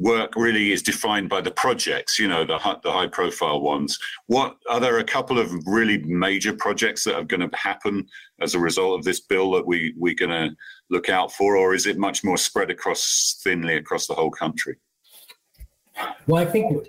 work 0.00 0.34
really 0.34 0.72
is 0.72 0.82
defined 0.82 1.28
by 1.28 1.40
the 1.42 1.50
projects, 1.50 2.18
you 2.18 2.26
know, 2.26 2.44
the 2.44 2.58
the 2.82 2.90
high 2.90 3.06
profile 3.06 3.60
ones. 3.60 3.98
What 4.26 4.56
are 4.68 4.80
there 4.80 4.98
a 4.98 5.04
couple 5.04 5.38
of 5.38 5.52
really 5.66 5.98
major 6.04 6.54
projects 6.54 7.04
that 7.04 7.14
are 7.14 7.24
going 7.24 7.48
to 7.48 7.56
happen 7.56 8.06
as 8.40 8.54
a 8.54 8.58
result 8.58 8.98
of 8.98 9.04
this 9.04 9.20
bill 9.20 9.52
that 9.52 9.66
we 9.66 9.94
we're 9.96 10.14
going 10.14 10.30
to 10.30 10.56
look 10.88 11.08
out 11.08 11.32
for, 11.32 11.56
or 11.56 11.74
is 11.74 11.86
it 11.86 11.98
much 11.98 12.24
more 12.24 12.38
spread 12.38 12.70
across 12.70 13.40
thinly 13.44 13.76
across 13.76 14.06
the 14.06 14.14
whole 14.14 14.30
country? 14.30 14.76
Well, 16.26 16.42
I 16.42 16.50
think 16.50 16.88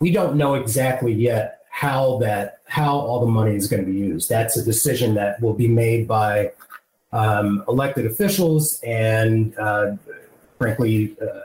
we 0.00 0.10
don't 0.10 0.36
know 0.36 0.54
exactly 0.54 1.12
yet 1.12 1.60
how 1.70 2.18
that 2.18 2.60
how 2.66 2.94
all 2.96 3.20
the 3.20 3.30
money 3.30 3.54
is 3.54 3.68
going 3.68 3.84
to 3.84 3.90
be 3.90 3.98
used. 3.98 4.28
That's 4.28 4.56
a 4.56 4.64
decision 4.64 5.14
that 5.14 5.40
will 5.42 5.54
be 5.54 5.68
made 5.68 6.08
by 6.08 6.52
um, 7.12 7.62
elected 7.68 8.06
officials 8.06 8.80
and, 8.82 9.56
uh, 9.58 9.96
frankly, 10.62 11.16
uh, 11.20 11.40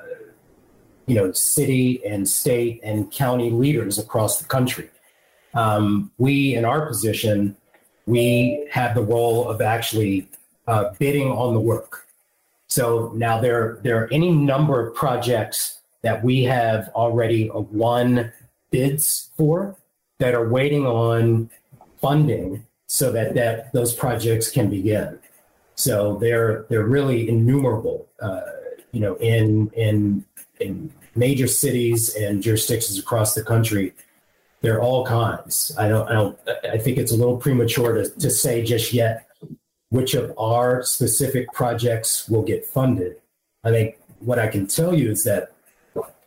you 1.08 1.16
know, 1.16 1.32
city 1.32 2.06
and 2.06 2.30
state 2.30 2.80
and 2.84 3.12
county 3.12 3.50
leaders 3.50 3.98
across 3.98 4.40
the 4.40 4.46
country. 4.46 4.90
Um, 5.56 6.12
we, 6.20 6.54
in 6.54 6.66
our 6.66 6.86
position, 6.86 7.58
we 8.06 8.68
have 8.72 8.94
the 8.94 9.02
role 9.02 9.50
of 9.50 9.60
actually 9.60 10.30
uh, 10.68 10.94
bidding 11.00 11.32
on 11.32 11.56
the 11.56 11.60
work. 11.60 12.06
So 12.68 13.12
now 13.16 13.40
there 13.40 13.80
there 13.82 14.04
are 14.04 14.10
any 14.12 14.32
number 14.32 14.86
of 14.86 14.94
projects 14.94 15.80
that 16.04 16.24
we 16.24 16.44
have 16.44 16.90
already 16.90 17.50
won 17.54 18.32
bids 18.70 19.32
for 19.38 19.76
that 20.20 20.36
are 20.36 20.48
waiting 20.48 20.86
on 20.86 21.50
funding 22.02 22.66
so 22.86 23.12
that 23.14 23.34
that 23.36 23.72
those 23.74 23.94
projects 23.96 24.52
can 24.52 24.70
begin. 24.70 25.18
So 25.76 26.18
they're 26.18 26.66
they're 26.70 26.86
really 26.86 27.30
innumerable. 27.30 28.08
Uh, 28.22 28.42
you 28.92 29.00
know, 29.00 29.16
in 29.16 29.70
in 29.72 30.26
in 30.60 30.92
major 31.16 31.48
cities 31.48 32.16
and 32.16 32.42
jurisdictions 32.42 32.98
across 32.98 33.34
the 33.34 33.44
country, 33.44 33.94
they're 34.62 34.82
all 34.82 35.06
kinds. 35.06 35.74
I 35.78 35.88
don't 35.88 36.10
I 36.10 36.14
don't 36.14 36.40
I 36.72 36.78
think 36.78 36.98
it's 36.98 37.12
a 37.12 37.18
little 37.18 37.38
premature 37.38 37.94
to, 37.94 38.10
to 38.10 38.30
say 38.30 38.64
just 38.64 38.94
yet 38.94 39.28
which 39.90 40.14
of 40.14 40.34
our 40.38 40.84
specific 40.84 41.52
projects 41.54 42.28
will 42.28 42.44
get 42.44 42.66
funded. 42.66 43.16
I 43.64 43.72
think 43.72 43.98
what 44.20 44.40
I 44.40 44.48
can 44.48 44.68
tell 44.68 44.94
you 44.94 45.12
is 45.12 45.24
that 45.24 45.54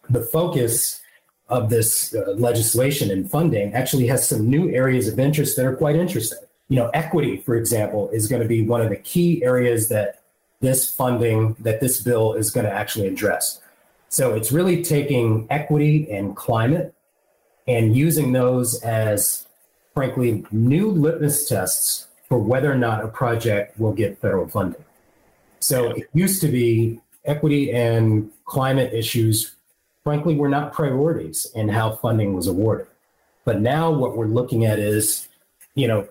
the 0.09 0.23
focus 0.23 1.01
of 1.49 1.69
this 1.69 2.15
uh, 2.15 2.31
legislation 2.33 3.11
and 3.11 3.31
funding 3.31 3.75
actually 3.75 4.07
has 4.07 4.27
some 4.27 4.49
new 4.49 4.71
areas 4.71 5.09
of 5.09 5.19
interest 5.19 5.57
that 5.57 5.67
are 5.67 5.77
quite 5.77 5.97
interesting 5.97 6.39
you 6.71 6.77
know, 6.77 6.89
equity, 6.95 7.37
for 7.39 7.57
example, 7.57 8.09
is 8.11 8.29
going 8.29 8.41
to 8.41 8.49
be 8.49 8.63
one 8.63 8.81
of 8.81 8.89
the 8.89 8.97
key 8.97 9.45
areas 9.45 9.89
that 9.89 10.20
this 10.61 10.95
funding, 10.95 11.57
that 11.61 11.81
this 11.81 12.01
bill 12.01 12.35
is 12.35 12.51
going 12.51 12.67
to 12.67 12.73
actually 12.73 13.09
address. 13.09 13.61
So 14.09 14.35
it's 14.35 14.53
really 14.53 14.83
taking 14.83 15.47
equity 15.51 16.11
and 16.11 16.37
climate 16.37 16.95
and 17.67 17.97
using 17.97 18.33
those 18.33 18.83
as, 18.83 19.47
frankly, 19.95 20.45
new 20.51 20.91
litmus 20.91 21.49
tests 21.49 22.09
for 22.29 22.39
whether 22.39 22.71
or 22.71 22.77
not 22.77 23.05
a 23.05 23.09
project 23.09 23.79
will 23.79 23.93
get 23.93 24.21
federal 24.21 24.49
funding. 24.49 24.85
So 25.61 25.91
it 25.91 26.09
used 26.15 26.41
to 26.43 26.49
be 26.49 27.01
equity 27.25 27.73
and 27.73 28.31
climate 28.45 28.93
issues, 28.93 29.55
frankly, 30.03 30.35
were 30.35 30.49
not 30.49 30.73
priorities 30.73 31.47
in 31.55 31.69
how 31.69 31.93
funding 31.97 32.35
was 32.35 32.47
awarded. 32.47 32.87
But 33.45 33.61
now 33.61 33.91
what 33.91 34.17
we're 34.17 34.27
looking 34.27 34.65
at 34.65 34.79
is, 34.79 35.29
you 35.75 35.87
know, 35.89 36.09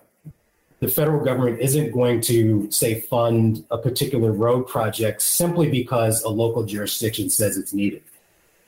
the 0.80 0.88
federal 0.88 1.22
government 1.22 1.60
isn't 1.60 1.92
going 1.92 2.22
to 2.22 2.70
say 2.70 3.00
fund 3.02 3.64
a 3.70 3.76
particular 3.76 4.32
road 4.32 4.66
project 4.66 5.20
simply 5.20 5.70
because 5.70 6.22
a 6.22 6.28
local 6.28 6.64
jurisdiction 6.64 7.28
says 7.28 7.58
it's 7.58 7.74
needed. 7.74 8.02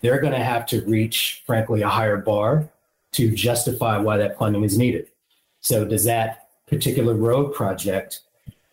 They're 0.03 0.21
going 0.21 0.35
to 0.35 0.45
have 0.45 0.67
to 0.67 0.83
reach, 0.83 1.43
frankly, 1.47 1.81
a 1.81 1.89
higher 1.89 2.19
bar 2.19 2.69
to 3.13 3.31
justify 3.31 3.99
why 3.99 4.19
that 4.19 4.39
funding 4.39 4.63
is 4.63 4.77
needed. 4.77 5.09
So, 5.61 5.85
does 5.85 6.05
that 6.05 6.49
particular 6.67 7.15
road 7.15 7.55
project 7.55 8.21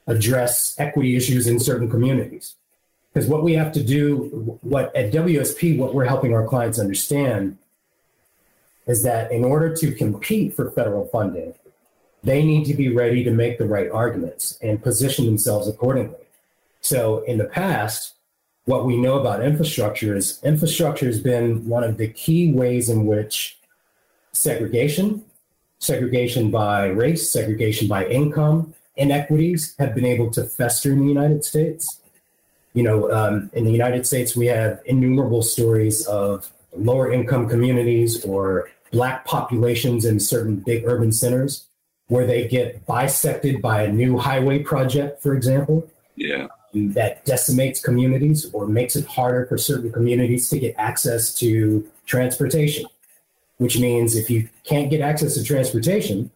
address 0.08 0.76
equity 0.78 1.16
issues 1.16 1.48
in 1.48 1.60
certain 1.60 1.90
communities? 1.90 2.56
Because 3.14 3.30
what 3.30 3.44
we 3.44 3.54
have 3.54 3.72
to 3.74 3.84
do, 3.84 4.58
what 4.62 4.94
at 4.96 5.12
WSP, 5.14 5.78
what 5.78 5.94
we're 5.94 6.06
helping 6.06 6.34
our 6.34 6.46
clients 6.46 6.80
understand 6.80 7.58
is 8.88 9.04
that 9.04 9.32
in 9.32 9.46
order 9.46 9.74
to 9.76 9.92
compete 9.94 10.56
for 10.56 10.72
federal 10.72 11.06
funding, 11.08 11.54
they 12.24 12.44
need 12.44 12.66
to 12.66 12.74
be 12.74 12.90
ready 12.90 13.24
to 13.24 13.32
make 13.32 13.58
the 13.58 13.68
right 13.68 13.90
arguments 13.90 14.58
and 14.62 14.84
position 14.84 15.26
themselves 15.26 15.68
accordingly. 15.68 16.18
So 16.82 17.20
in 17.24 17.38
the 17.38 17.46
past, 17.46 18.16
what 18.66 18.86
we 18.86 18.98
know 18.98 19.20
about 19.20 19.44
infrastructure 19.44 20.16
is 20.16 20.40
infrastructure 20.44 21.06
has 21.06 21.20
been 21.20 21.68
one 21.68 21.84
of 21.84 21.98
the 21.98 22.08
key 22.08 22.52
ways 22.52 22.90
in 22.90 23.06
which 23.06 23.58
segregation, 24.32 25.24
segregation 25.80 26.52
by 26.52 26.88
race, 26.88 27.32
segregation 27.32 27.88
by 27.88 28.06
income, 28.06 28.74
inequities 28.96 29.76
have 29.80 29.96
been 29.96 30.06
able 30.06 30.30
to 30.32 30.44
fester 30.44 30.92
in 30.92 31.00
the 31.00 31.08
United 31.08 31.44
States. 31.44 32.00
You 32.74 32.84
know, 32.84 33.12
um, 33.12 33.50
in 33.54 33.64
the 33.64 33.72
United 33.72 34.06
States, 34.06 34.36
we 34.36 34.46
have 34.48 34.82
innumerable 34.86 35.42
stories 35.42 36.06
of 36.06 36.52
lower 36.76 37.12
income 37.12 37.50
communities 37.50 38.24
or 38.24 38.70
Black 38.92 39.26
populations 39.26 40.06
in 40.06 40.20
certain 40.20 40.58
big 40.58 40.84
urban 40.86 41.12
centers 41.12 41.69
where 42.10 42.26
they 42.26 42.48
get 42.48 42.86
bisected 42.86 43.62
by 43.62 43.84
a 43.84 43.92
new 43.92 44.18
highway 44.18 44.60
project, 44.60 45.22
for 45.22 45.34
example. 45.34 45.90
Yeah. 46.16 46.48
That 46.74 47.26
decimates 47.26 47.82
communities 47.82 48.50
or 48.54 48.68
makes 48.68 48.96
it 48.96 49.06
harder 49.06 49.46
for 49.46 49.58
certain 49.58 49.92
communities 49.92 50.50
to 50.50 50.60
get 50.60 50.76
access 50.78 51.34
to 51.36 51.88
transportation, 52.06 52.86
which 53.58 53.80
means 53.80 54.16
if 54.16 54.30
you 54.30 54.50
can't 54.66 54.90
get 54.90 55.02
access 55.02 55.36
to 55.36 55.44
transportation, 55.44 56.30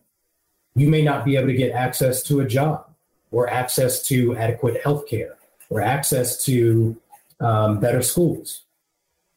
you 0.75 0.89
may 0.89 1.01
not 1.03 1.25
be 1.25 1.35
able 1.35 1.47
to 1.47 1.53
get 1.53 1.71
access 1.71 2.23
to 2.23 2.39
a 2.39 2.47
job 2.47 2.87
or 3.31 3.49
access 3.49 4.01
to 4.07 4.35
adequate 4.37 4.81
health 4.81 5.07
care 5.07 5.35
or 5.69 5.81
access 5.81 6.43
to 6.45 6.95
um, 7.39 7.79
better 7.79 8.01
schools. 8.01 8.61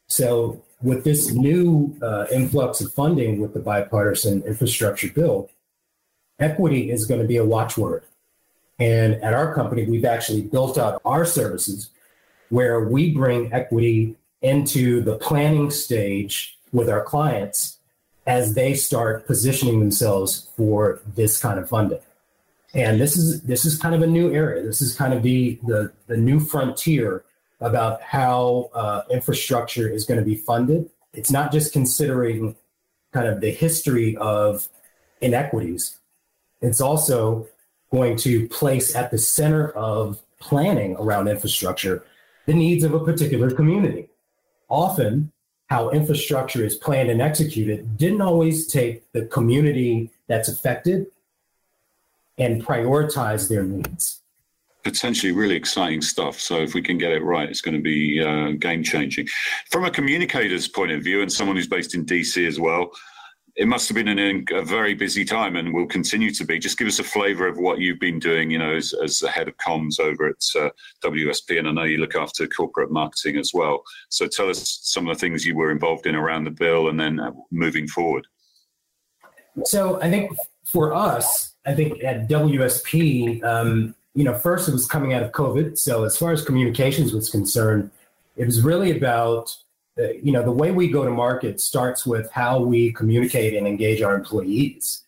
So, 0.08 0.62
with 0.82 1.04
this 1.04 1.32
new 1.32 1.96
uh, 2.02 2.26
influx 2.30 2.80
of 2.82 2.92
funding 2.92 3.40
with 3.40 3.54
the 3.54 3.60
bipartisan 3.60 4.42
infrastructure 4.42 5.08
bill, 5.08 5.50
equity 6.38 6.90
is 6.90 7.06
going 7.06 7.20
to 7.20 7.26
be 7.26 7.36
a 7.36 7.44
watchword. 7.44 8.04
And 8.78 9.14
at 9.22 9.32
our 9.32 9.54
company, 9.54 9.84
we've 9.84 10.04
actually 10.04 10.42
built 10.42 10.76
out 10.76 11.00
our 11.04 11.24
services 11.24 11.90
where 12.50 12.80
we 12.84 13.12
bring 13.12 13.52
equity 13.52 14.16
into 14.42 15.00
the 15.00 15.16
planning 15.16 15.70
stage 15.70 16.58
with 16.72 16.88
our 16.88 17.02
clients 17.02 17.78
as 18.26 18.54
they 18.54 18.74
start 18.74 19.26
positioning 19.26 19.80
themselves 19.80 20.48
for 20.56 21.00
this 21.14 21.40
kind 21.40 21.58
of 21.58 21.68
funding. 21.68 22.00
And 22.74 23.00
this 23.00 23.16
is 23.16 23.42
this 23.42 23.64
is 23.64 23.78
kind 23.78 23.94
of 23.94 24.02
a 24.02 24.06
new 24.06 24.32
area. 24.32 24.62
This 24.62 24.82
is 24.82 24.94
kind 24.94 25.14
of 25.14 25.22
the 25.22 25.58
the, 25.62 25.92
the 26.08 26.16
new 26.16 26.40
frontier 26.40 27.24
about 27.60 28.02
how 28.02 28.70
uh, 28.74 29.02
infrastructure 29.10 29.88
is 29.88 30.04
going 30.04 30.20
to 30.20 30.26
be 30.26 30.36
funded. 30.36 30.90
It's 31.14 31.30
not 31.30 31.52
just 31.52 31.72
considering 31.72 32.54
kind 33.12 33.28
of 33.28 33.40
the 33.40 33.50
history 33.50 34.16
of 34.18 34.68
inequities, 35.22 35.96
it's 36.60 36.80
also 36.80 37.46
going 37.90 38.16
to 38.16 38.48
place 38.48 38.94
at 38.94 39.10
the 39.10 39.18
center 39.18 39.70
of 39.70 40.20
planning 40.38 40.96
around 40.96 41.28
infrastructure 41.28 42.04
the 42.46 42.54
needs 42.54 42.84
of 42.84 42.94
a 42.94 43.00
particular 43.00 43.50
community. 43.50 44.08
Often, 44.68 45.32
how 45.68 45.90
infrastructure 45.90 46.64
is 46.64 46.76
planned 46.76 47.10
and 47.10 47.20
executed 47.20 47.96
didn't 47.96 48.20
always 48.20 48.68
take 48.68 49.10
the 49.12 49.26
community 49.26 50.10
that's 50.28 50.48
affected 50.48 51.06
and 52.38 52.64
prioritize 52.64 53.48
their 53.48 53.64
needs. 53.64 54.22
Potentially 54.84 55.32
really 55.32 55.56
exciting 55.56 56.00
stuff. 56.00 56.38
So, 56.38 56.60
if 56.60 56.74
we 56.74 56.82
can 56.82 56.98
get 56.98 57.10
it 57.10 57.22
right, 57.22 57.48
it's 57.48 57.60
going 57.60 57.74
to 57.74 57.82
be 57.82 58.22
uh, 58.22 58.52
game 58.52 58.84
changing. 58.84 59.26
From 59.70 59.84
a 59.84 59.90
communicator's 59.90 60.68
point 60.68 60.92
of 60.92 61.02
view, 61.02 61.22
and 61.22 61.32
someone 61.32 61.56
who's 61.56 61.66
based 61.66 61.96
in 61.96 62.06
DC 62.06 62.46
as 62.46 62.60
well, 62.60 62.92
it 63.56 63.66
must 63.66 63.88
have 63.88 63.94
been 63.94 64.08
an, 64.08 64.44
a 64.52 64.62
very 64.62 64.92
busy 64.92 65.24
time 65.24 65.56
and 65.56 65.72
will 65.72 65.86
continue 65.86 66.30
to 66.30 66.44
be. 66.44 66.58
Just 66.58 66.76
give 66.76 66.86
us 66.86 66.98
a 66.98 67.04
flavour 67.04 67.48
of 67.48 67.56
what 67.56 67.78
you've 67.78 67.98
been 67.98 68.18
doing, 68.18 68.50
you 68.50 68.58
know, 68.58 68.74
as, 68.74 68.92
as 69.02 69.18
the 69.18 69.30
head 69.30 69.48
of 69.48 69.56
comms 69.56 69.98
over 69.98 70.28
at 70.28 70.44
uh, 70.60 70.68
WSP, 71.02 71.58
and 71.58 71.66
I 71.66 71.72
know 71.72 71.84
you 71.84 71.96
look 71.96 72.14
after 72.14 72.46
corporate 72.46 72.90
marketing 72.90 73.38
as 73.38 73.52
well. 73.54 73.82
So 74.10 74.26
tell 74.26 74.50
us 74.50 74.80
some 74.82 75.08
of 75.08 75.16
the 75.16 75.20
things 75.20 75.46
you 75.46 75.56
were 75.56 75.70
involved 75.70 76.06
in 76.06 76.14
around 76.14 76.44
the 76.44 76.50
bill, 76.50 76.88
and 76.88 77.00
then 77.00 77.18
uh, 77.18 77.32
moving 77.50 77.88
forward. 77.88 78.26
So 79.64 80.00
I 80.02 80.10
think 80.10 80.36
for 80.66 80.92
us, 80.92 81.54
I 81.64 81.74
think 81.74 82.04
at 82.04 82.28
WSP, 82.28 83.42
um, 83.42 83.94
you 84.14 84.24
know, 84.24 84.34
first 84.34 84.68
it 84.68 84.72
was 84.72 84.86
coming 84.86 85.14
out 85.14 85.22
of 85.22 85.32
COVID. 85.32 85.78
So 85.78 86.04
as 86.04 86.16
far 86.18 86.32
as 86.32 86.44
communications 86.44 87.14
was 87.14 87.30
concerned, 87.30 87.90
it 88.36 88.44
was 88.44 88.60
really 88.60 88.94
about 88.94 89.56
you 89.96 90.32
know 90.32 90.42
the 90.42 90.52
way 90.52 90.70
we 90.72 90.88
go 90.88 91.04
to 91.04 91.10
market 91.10 91.60
starts 91.60 92.06
with 92.06 92.30
how 92.32 92.60
we 92.60 92.92
communicate 92.92 93.54
and 93.54 93.66
engage 93.66 94.02
our 94.02 94.14
employees 94.14 95.02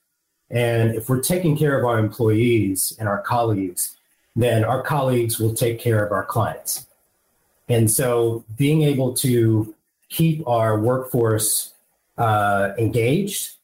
and 0.51 0.95
if 0.95 1.09
we're 1.09 1.21
taking 1.21 1.57
care 1.57 1.79
of 1.79 1.85
our 1.85 1.99
employees 1.99 2.97
and 2.99 3.09
our 3.09 3.21
colleagues 3.21 3.97
then 4.37 4.65
our 4.65 4.83
colleagues 4.83 5.39
will 5.39 5.55
take 5.55 5.79
care 5.81 6.05
of 6.05 6.13
our 6.13 6.25
clients 6.25 6.87
And 7.69 7.91
so 7.91 8.45
being 8.57 8.83
able 8.83 9.13
to 9.15 9.75
keep 10.09 10.47
our 10.49 10.79
workforce 10.79 11.75
uh, 12.17 12.73
engaged, 12.79 13.57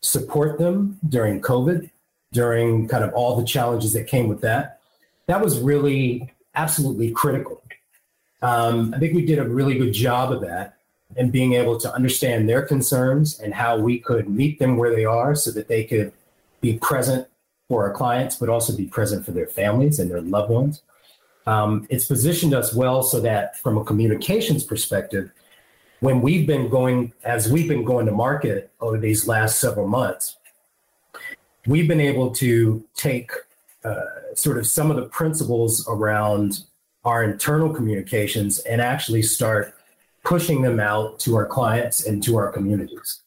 support 0.00 0.58
them 0.58 0.98
during 1.08 1.40
COVID, 1.40 1.90
during 2.32 2.88
kind 2.88 3.04
of 3.04 3.12
all 3.12 3.36
the 3.36 3.44
challenges 3.44 3.92
that 3.92 4.06
came 4.06 4.28
with 4.28 4.40
that, 4.40 4.80
that 5.26 5.42
was 5.42 5.60
really 5.60 6.32
absolutely 6.54 7.10
critical. 7.10 7.62
Um, 8.44 8.92
I 8.94 8.98
think 8.98 9.14
we 9.14 9.24
did 9.24 9.38
a 9.38 9.48
really 9.48 9.78
good 9.78 9.94
job 9.94 10.30
of 10.30 10.42
that 10.42 10.76
and 11.16 11.32
being 11.32 11.54
able 11.54 11.80
to 11.80 11.90
understand 11.94 12.46
their 12.46 12.60
concerns 12.60 13.40
and 13.40 13.54
how 13.54 13.78
we 13.78 13.98
could 13.98 14.28
meet 14.28 14.58
them 14.58 14.76
where 14.76 14.94
they 14.94 15.06
are 15.06 15.34
so 15.34 15.50
that 15.52 15.66
they 15.66 15.82
could 15.82 16.12
be 16.60 16.78
present 16.78 17.26
for 17.68 17.84
our 17.84 17.94
clients, 17.94 18.36
but 18.36 18.50
also 18.50 18.76
be 18.76 18.84
present 18.84 19.24
for 19.24 19.32
their 19.32 19.46
families 19.46 19.98
and 19.98 20.10
their 20.10 20.20
loved 20.20 20.50
ones. 20.50 20.82
Um, 21.46 21.86
it's 21.88 22.04
positioned 22.04 22.52
us 22.52 22.74
well 22.74 23.02
so 23.02 23.18
that 23.20 23.58
from 23.60 23.78
a 23.78 23.84
communications 23.84 24.62
perspective, 24.62 25.30
when 26.00 26.20
we've 26.20 26.46
been 26.46 26.68
going, 26.68 27.14
as 27.24 27.50
we've 27.50 27.68
been 27.68 27.84
going 27.84 28.04
to 28.04 28.12
market 28.12 28.70
over 28.78 28.98
these 28.98 29.26
last 29.26 29.58
several 29.58 29.88
months, 29.88 30.36
we've 31.66 31.88
been 31.88 32.00
able 32.00 32.30
to 32.32 32.84
take 32.94 33.30
uh, 33.84 34.34
sort 34.34 34.58
of 34.58 34.66
some 34.66 34.90
of 34.90 34.96
the 34.96 35.06
principles 35.06 35.86
around 35.88 36.64
our 37.04 37.22
internal 37.22 37.72
communications 37.72 38.58
and 38.60 38.80
actually 38.80 39.22
start 39.22 39.74
pushing 40.24 40.62
them 40.62 40.80
out 40.80 41.20
to 41.20 41.36
our 41.36 41.46
clients 41.46 42.06
and 42.06 42.22
to 42.22 42.36
our 42.36 42.50
communities. 42.50 43.20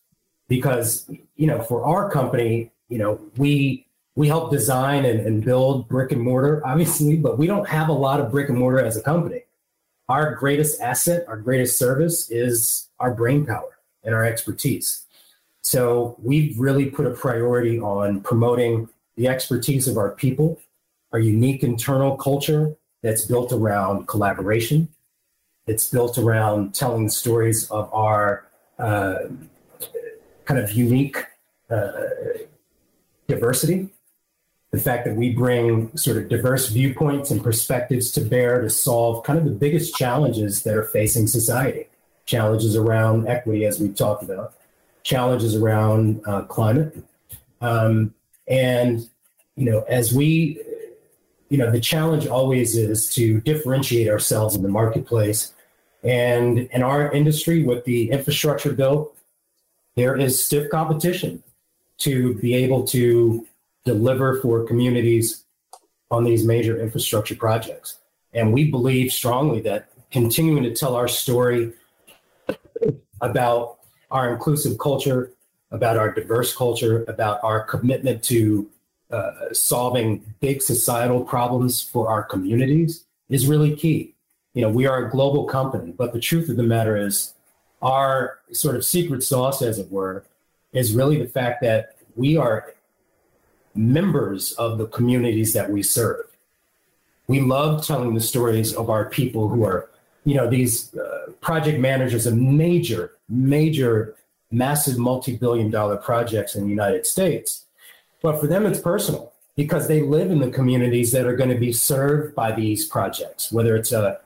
Because, 0.48 1.10
you 1.36 1.48
know, 1.48 1.62
for 1.62 1.84
our 1.84 2.10
company, 2.10 2.72
you 2.90 2.98
know, 2.98 3.20
we 3.38 3.86
we 4.16 4.28
help 4.28 4.50
design 4.50 5.06
and, 5.06 5.20
and 5.20 5.46
build 5.46 5.88
brick 5.88 6.12
and 6.12 6.22
mortar, 6.22 6.62
obviously, 6.66 7.18
but 7.18 7.38
we 7.38 7.46
don't 7.46 7.68
have 7.68 7.90
a 7.90 7.94
lot 7.94 8.20
of 8.20 8.32
brick 8.32 8.50
and 8.50 8.58
mortar 8.58 8.80
as 8.80 8.98
a 8.98 9.02
company. 9.02 9.44
Our 10.10 10.34
greatest 10.36 10.82
asset, 10.82 11.26
our 11.28 11.38
greatest 11.38 11.78
service 11.78 12.32
is 12.32 12.88
our 13.00 13.14
brain 13.14 13.46
power 13.46 13.78
and 14.04 14.16
our 14.16 14.26
expertise. 14.26 15.06
So 15.62 16.16
we've 16.24 16.58
really 16.58 16.86
put 16.86 17.06
a 17.06 17.12
priority 17.12 17.80
on 17.80 18.22
promoting 18.22 18.90
the 19.18 19.28
expertise 19.28 19.88
of 19.88 19.98
our 19.98 20.12
people, 20.12 20.60
our 21.12 21.20
unique 21.20 21.62
internal 21.62 22.16
culture 22.16 22.76
that's 23.08 23.24
built 23.26 23.54
around 23.54 24.08
collaboration. 24.08 24.90
It's 25.66 25.90
built 25.90 26.18
around 26.18 26.76
telling 26.76 27.10
stories 27.10 27.70
of 27.72 27.90
our 27.94 28.46
uh, 28.78 29.20
kind 30.44 30.60
of 30.60 30.72
unique 30.74 31.26
uh, 31.70 31.92
diversity. 33.28 33.88
The 34.72 34.80
fact 34.80 35.06
that 35.06 35.16
we 35.16 35.30
bring 35.30 35.96
sort 35.96 36.18
of 36.18 36.28
diverse 36.28 36.68
viewpoints 36.68 37.32
and 37.32 37.42
perspectives 37.42 38.12
to 38.12 38.22
bear 38.22 38.62
to 38.62 38.70
solve 38.70 39.24
kind 39.24 39.40
of 39.40 39.46
the 39.46 39.52
biggest 39.52 39.96
challenges 39.96 40.64
that 40.64 40.76
are 40.76 40.84
facing 40.84 41.28
society. 41.28 41.88
Challenges 42.26 42.76
around 42.76 43.28
equity 43.30 43.64
as 43.64 43.80
we've 43.80 43.96
talked 43.96 44.22
about. 44.22 44.54
Challenges 45.04 45.56
around 45.56 46.22
uh, 46.28 46.42
climate. 46.42 46.98
Um, 47.62 48.14
and 48.50 49.10
you 49.56 49.66
know 49.66 49.82
as 49.88 50.14
we 50.14 50.62
you 51.50 51.58
know 51.58 51.72
the 51.72 51.80
challenge 51.80 52.28
always 52.28 52.76
is 52.76 53.14
to 53.16 53.42
differentiate 53.42 54.10
ourselves 54.10 54.56
in 54.56 54.64
the 54.64 54.70
marketplace 54.70 55.54
and 56.04 56.60
in 56.60 56.84
our 56.84 57.12
industry 57.12 57.64
with 57.64 57.84
the 57.86 58.10
infrastructure 58.12 58.74
built 58.74 59.18
there 59.96 60.16
is 60.16 60.44
stiff 60.44 60.70
competition 60.70 61.44
to 61.98 62.36
be 62.36 62.54
able 62.54 62.86
to 62.86 63.46
deliver 63.84 64.40
for 64.42 64.64
communities 64.64 65.44
on 66.12 66.24
these 66.24 66.46
major 66.46 66.80
infrastructure 66.80 67.36
projects. 67.36 67.98
And 68.34 68.54
we 68.54 68.70
believe 68.70 69.12
strongly 69.12 69.62
that 69.62 69.90
continuing 70.12 70.64
to 70.64 70.74
tell 70.74 70.96
our 70.96 71.08
story 71.08 71.74
about 73.22 73.80
our 74.12 74.32
inclusive 74.32 74.78
culture, 74.78 75.32
about 75.72 75.98
our 75.98 76.14
diverse 76.14 76.56
culture, 76.56 77.04
about 77.08 77.44
our 77.44 77.64
commitment 77.64 78.24
to 78.26 78.70
uh, 79.12 79.54
solving 79.54 80.34
big 80.40 80.62
societal 80.62 81.24
problems 81.24 81.82
for 81.82 82.10
our 82.10 82.24
communities 82.24 83.06
is 83.30 83.48
really 83.48 83.76
key. 83.76 84.16
You 84.54 84.64
know, 84.64 84.70
we 84.70 84.86
are 84.86 85.06
a 85.06 85.10
global 85.10 85.46
company, 85.46 85.94
but 85.96 86.14
the 86.14 86.20
truth 86.20 86.50
of 86.50 86.58
the 86.58 86.64
matter 86.64 86.98
is, 86.98 87.34
our 87.82 88.40
sort 88.52 88.76
of 88.76 88.84
secret 88.84 89.22
sauce, 89.24 89.62
as 89.62 89.78
it 89.78 89.92
were, 89.92 90.26
is 90.74 90.94
really 90.94 91.20
the 91.20 91.28
fact 91.28 91.62
that 91.62 91.96
we 92.16 92.36
are 92.36 92.74
members 93.76 94.54
of 94.54 94.78
the 94.78 94.88
communities 94.88 95.54
that 95.54 95.70
we 95.70 95.84
serve. 95.84 96.26
We 97.28 97.40
love 97.42 97.86
telling 97.86 98.16
the 98.16 98.22
stories 98.22 98.74
of 98.74 98.90
our 98.90 99.10
people 99.10 99.48
who 99.48 99.64
are, 99.64 99.90
you 100.26 100.36
know, 100.36 100.50
these 100.50 100.96
uh, 100.96 101.32
project 101.40 101.80
managers 101.80 102.26
of 102.26 102.36
major, 102.36 103.14
major, 103.30 104.16
massive 104.50 104.98
multi 104.98 105.36
billion 105.36 105.70
dollar 105.70 105.98
projects 105.98 106.56
in 106.56 106.64
the 106.64 106.70
United 106.70 107.06
States. 107.06 107.66
But 108.22 108.40
for 108.40 108.48
them, 108.48 108.66
it's 108.66 108.80
personal 108.80 109.34
because 109.56 109.88
they 109.88 110.02
live 110.02 110.32
in 110.32 110.40
the 110.40 110.52
communities 110.52 111.12
that 111.12 111.26
are 111.26 111.36
going 111.36 111.50
to 111.50 111.58
be 111.58 111.74
served 111.74 112.36
by 112.36 112.52
these 112.52 112.86
projects, 112.88 113.52
whether 113.52 113.76
it's 113.76 113.92
a, 113.92 114.20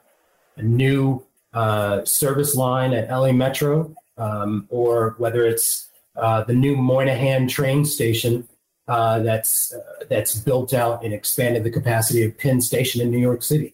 a 0.58 0.62
new 0.62 1.24
uh, 1.54 2.04
service 2.06 2.56
line 2.56 2.94
at 2.94 3.10
LA 3.10 3.32
Metro 3.32 3.94
um, 4.18 4.68
or 4.70 5.16
whether 5.18 5.46
it's 5.46 5.90
uh, 6.16 6.44
the 6.44 6.54
new 6.54 6.76
Moynihan 6.76 7.48
train 7.48 7.86
station 7.86 8.48
uh, 8.88 9.20
that's 9.20 9.74
uh, 9.74 10.04
that's 10.10 10.36
built 10.36 10.74
out 10.74 11.04
and 11.04 11.14
expanded 11.14 11.64
the 11.64 11.72
capacity 11.72 12.24
of 12.24 12.38
Penn 12.38 12.60
Station 12.60 13.02
in 13.02 13.10
New 13.10 13.20
York 13.20 13.42
City. 13.42 13.74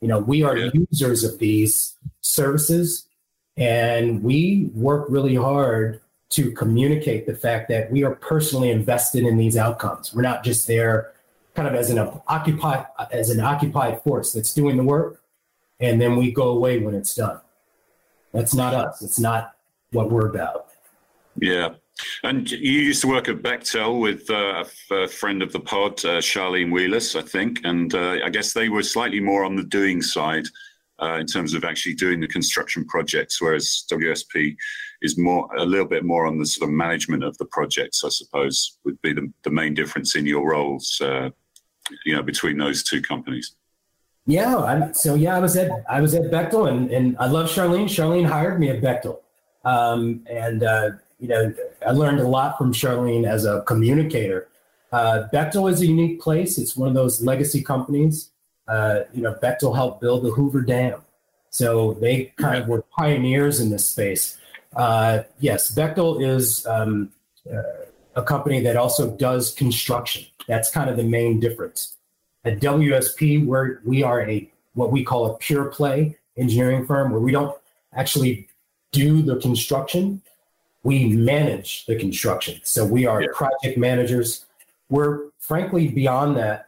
You 0.00 0.08
know, 0.08 0.18
we 0.18 0.42
are 0.42 0.56
yeah. 0.56 0.70
users 0.72 1.24
of 1.24 1.38
these 1.38 1.94
services, 2.20 3.06
and 3.56 4.22
we 4.22 4.70
work 4.74 5.06
really 5.08 5.34
hard 5.34 6.00
to 6.34 6.50
communicate 6.52 7.26
the 7.26 7.34
fact 7.34 7.68
that 7.68 7.90
we 7.90 8.04
are 8.04 8.14
personally 8.16 8.70
invested 8.70 9.24
in 9.24 9.36
these 9.36 9.56
outcomes. 9.56 10.14
We're 10.14 10.22
not 10.22 10.44
just 10.44 10.66
there 10.66 11.12
kind 11.54 11.68
of 11.68 11.74
as 11.74 11.90
an 11.90 11.98
occupied 12.26 12.86
as 13.12 13.30
an 13.30 13.40
occupied 13.40 14.02
force 14.02 14.32
that's 14.32 14.52
doing 14.52 14.76
the 14.76 14.82
work 14.82 15.22
and 15.80 16.00
then 16.00 16.16
we 16.16 16.32
go 16.32 16.48
away 16.48 16.78
when 16.78 16.94
it's 16.94 17.14
done. 17.14 17.40
That's 18.32 18.54
not 18.54 18.74
us. 18.74 19.02
It's 19.02 19.18
not 19.18 19.54
what 19.92 20.10
we're 20.10 20.28
about. 20.28 20.68
Yeah. 21.40 21.74
And 22.24 22.50
you 22.50 22.80
used 22.80 23.02
to 23.02 23.08
work 23.08 23.28
at 23.28 23.42
Bechtel 23.42 24.00
with 24.00 24.28
uh, 24.28 24.64
a 24.90 25.06
friend 25.06 25.42
of 25.42 25.52
the 25.52 25.60
pod, 25.60 26.04
uh, 26.04 26.18
Charlene 26.18 26.72
Wheeless, 26.72 27.14
I 27.14 27.22
think. 27.22 27.60
And 27.64 27.94
uh, 27.94 28.18
I 28.24 28.30
guess 28.30 28.52
they 28.52 28.68
were 28.68 28.82
slightly 28.82 29.20
more 29.20 29.44
on 29.44 29.54
the 29.54 29.62
doing 29.62 30.02
side 30.02 30.46
uh, 31.00 31.18
in 31.20 31.26
terms 31.26 31.54
of 31.54 31.64
actually 31.64 31.94
doing 31.94 32.20
the 32.20 32.26
construction 32.26 32.84
projects, 32.86 33.40
whereas 33.40 33.84
WSP 33.90 34.56
is 35.04 35.18
more 35.18 35.48
a 35.56 35.64
little 35.64 35.86
bit 35.86 36.04
more 36.04 36.26
on 36.26 36.38
the 36.38 36.46
sort 36.46 36.68
of 36.68 36.74
management 36.74 37.22
of 37.22 37.36
the 37.38 37.44
projects, 37.44 38.02
I 38.04 38.08
suppose, 38.08 38.78
would 38.84 39.00
be 39.02 39.12
the, 39.12 39.30
the 39.44 39.50
main 39.50 39.74
difference 39.74 40.16
in 40.16 40.24
your 40.26 40.50
roles, 40.50 41.00
uh, 41.00 41.28
you 42.06 42.16
know, 42.16 42.22
between 42.22 42.56
those 42.58 42.82
two 42.82 43.02
companies. 43.02 43.54
Yeah, 44.26 44.56
I'm, 44.56 44.94
so 44.94 45.14
yeah, 45.14 45.36
I 45.36 45.40
was 45.40 45.54
at 45.56 45.70
I 45.88 46.00
was 46.00 46.14
at 46.14 46.30
Bechtel, 46.30 46.70
and, 46.70 46.90
and 46.90 47.16
I 47.18 47.26
love 47.26 47.50
Charlene. 47.50 47.84
Charlene 47.84 48.26
hired 48.26 48.58
me 48.58 48.70
at 48.70 48.80
Bechtel, 48.80 49.18
um, 49.66 50.24
and 50.30 50.62
uh, 50.62 50.90
you 51.20 51.28
know, 51.28 51.54
I 51.86 51.90
learned 51.90 52.20
a 52.20 52.26
lot 52.26 52.56
from 52.56 52.72
Charlene 52.72 53.26
as 53.26 53.44
a 53.44 53.62
communicator. 53.66 54.48
Uh, 54.90 55.28
Bechtel 55.32 55.70
is 55.70 55.82
a 55.82 55.86
unique 55.86 56.20
place. 56.20 56.56
It's 56.56 56.74
one 56.74 56.88
of 56.88 56.94
those 56.94 57.20
legacy 57.22 57.62
companies. 57.62 58.30
Uh, 58.66 59.00
you 59.12 59.20
know, 59.20 59.34
Bechtel 59.42 59.74
helped 59.74 60.00
build 60.00 60.24
the 60.24 60.30
Hoover 60.30 60.62
Dam. 60.62 61.02
So 61.50 61.94
they 61.94 62.32
kind 62.36 62.60
of 62.60 62.66
were 62.66 62.82
pioneers 62.98 63.60
in 63.60 63.70
this 63.70 63.86
space. 63.86 64.38
Uh, 64.76 65.22
yes, 65.38 65.74
Bechtel 65.74 66.22
is 66.22 66.66
um, 66.66 67.10
uh, 67.52 67.62
a 68.16 68.22
company 68.22 68.60
that 68.60 68.76
also 68.76 69.10
does 69.16 69.52
construction. 69.54 70.24
That's 70.48 70.70
kind 70.70 70.90
of 70.90 70.96
the 70.96 71.04
main 71.04 71.40
difference. 71.40 71.96
At 72.44 72.60
WSP, 72.60 73.46
where 73.46 73.80
we 73.84 74.02
are 74.02 74.22
a 74.22 74.50
what 74.74 74.90
we 74.90 75.04
call 75.04 75.26
a 75.26 75.38
pure 75.38 75.66
play 75.66 76.18
engineering 76.36 76.86
firm, 76.86 77.12
where 77.12 77.20
we 77.20 77.32
don't 77.32 77.56
actually 77.94 78.48
do 78.92 79.22
the 79.22 79.36
construction, 79.36 80.20
we 80.82 81.08
manage 81.08 81.86
the 81.86 81.96
construction. 81.96 82.60
So 82.64 82.84
we 82.84 83.06
are 83.06 83.22
yeah. 83.22 83.28
project 83.34 83.78
managers. 83.78 84.44
We're 84.90 85.30
frankly 85.38 85.88
beyond 85.88 86.36
that. 86.36 86.66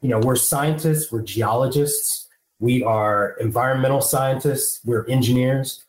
You 0.00 0.08
know, 0.08 0.20
we're 0.20 0.36
scientists, 0.36 1.10
we're 1.10 1.22
geologists, 1.22 2.28
we 2.60 2.82
are 2.82 3.36
environmental 3.40 4.00
scientists, 4.00 4.80
we're 4.84 5.06
engineers. 5.06 5.84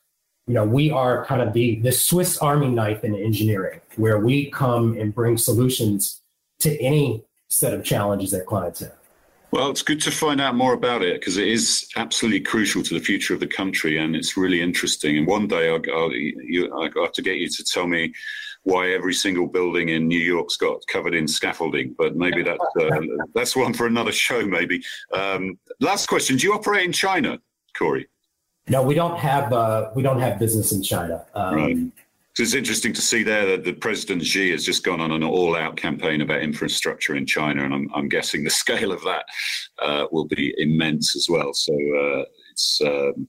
You 0.49 0.55
know, 0.55 0.65
we 0.65 0.89
are 0.89 1.25
kind 1.25 1.43
of 1.43 1.53
the 1.53 1.75
the 1.81 1.91
Swiss 1.91 2.39
Army 2.39 2.69
knife 2.69 3.03
in 3.03 3.13
engineering, 3.13 3.81
where 3.97 4.17
we 4.17 4.49
come 4.49 4.97
and 4.97 5.13
bring 5.13 5.37
solutions 5.37 6.23
to 6.61 6.75
any 6.81 7.23
set 7.49 7.71
of 7.71 7.83
challenges 7.83 8.31
that 8.31 8.47
clients 8.47 8.79
have. 8.79 8.95
Well, 9.51 9.69
it's 9.69 9.83
good 9.83 10.01
to 10.01 10.11
find 10.11 10.41
out 10.41 10.55
more 10.55 10.73
about 10.73 11.03
it 11.03 11.19
because 11.19 11.37
it 11.37 11.47
is 11.47 11.87
absolutely 11.97 12.41
crucial 12.41 12.81
to 12.81 12.95
the 12.95 12.99
future 12.99 13.35
of 13.35 13.39
the 13.39 13.47
country, 13.47 13.99
and 13.99 14.15
it's 14.15 14.37
really 14.37 14.59
interesting. 14.59 15.19
And 15.19 15.27
one 15.27 15.47
day 15.47 15.69
I'll, 15.69 15.81
I'll, 15.95 16.11
you, 16.11 16.73
I'll 16.73 17.03
have 17.03 17.11
to 17.13 17.21
get 17.21 17.37
you 17.37 17.47
to 17.47 17.63
tell 17.63 17.85
me 17.85 18.11
why 18.63 18.89
every 18.89 19.13
single 19.13 19.45
building 19.45 19.89
in 19.89 20.07
New 20.07 20.17
York's 20.17 20.57
got 20.57 20.81
covered 20.87 21.13
in 21.13 21.27
scaffolding, 21.27 21.93
but 21.95 22.15
maybe 22.15 22.41
that's 22.41 22.65
uh, 22.81 23.01
that's 23.35 23.55
one 23.55 23.75
for 23.75 23.85
another 23.85 24.11
show. 24.11 24.43
Maybe. 24.43 24.81
Um, 25.13 25.59
last 25.79 26.07
question: 26.07 26.37
Do 26.37 26.47
you 26.47 26.55
operate 26.55 26.85
in 26.85 26.91
China, 26.91 27.37
Corey? 27.77 28.07
No, 28.69 28.83
we 28.83 28.93
don't 28.93 29.17
have 29.17 29.51
uh, 29.51 29.89
we 29.95 30.03
don't 30.03 30.19
have 30.19 30.39
business 30.39 30.71
in 30.71 30.83
China. 30.83 31.25
Um, 31.33 31.55
right. 31.55 31.77
So 32.35 32.43
it's 32.43 32.53
interesting 32.53 32.93
to 32.93 33.01
see 33.01 33.23
there 33.23 33.45
that 33.47 33.63
the 33.65 33.73
President 33.73 34.23
Xi 34.23 34.51
has 34.51 34.63
just 34.63 34.85
gone 34.85 35.01
on 35.01 35.11
an 35.11 35.23
all-out 35.23 35.75
campaign 35.75 36.21
about 36.21 36.41
infrastructure 36.41 37.15
in 37.15 37.25
China, 37.25 37.65
and 37.65 37.73
I'm, 37.73 37.89
I'm 37.93 38.07
guessing 38.07 38.43
the 38.43 38.49
scale 38.63 38.91
of 38.91 39.03
that 39.03 39.25
uh, 39.81 40.05
will 40.11 40.25
be 40.25 40.53
immense 40.57 41.15
as 41.15 41.27
well. 41.29 41.53
So 41.53 41.73
uh, 41.73 42.23
it's 42.51 42.79
um, 42.85 43.27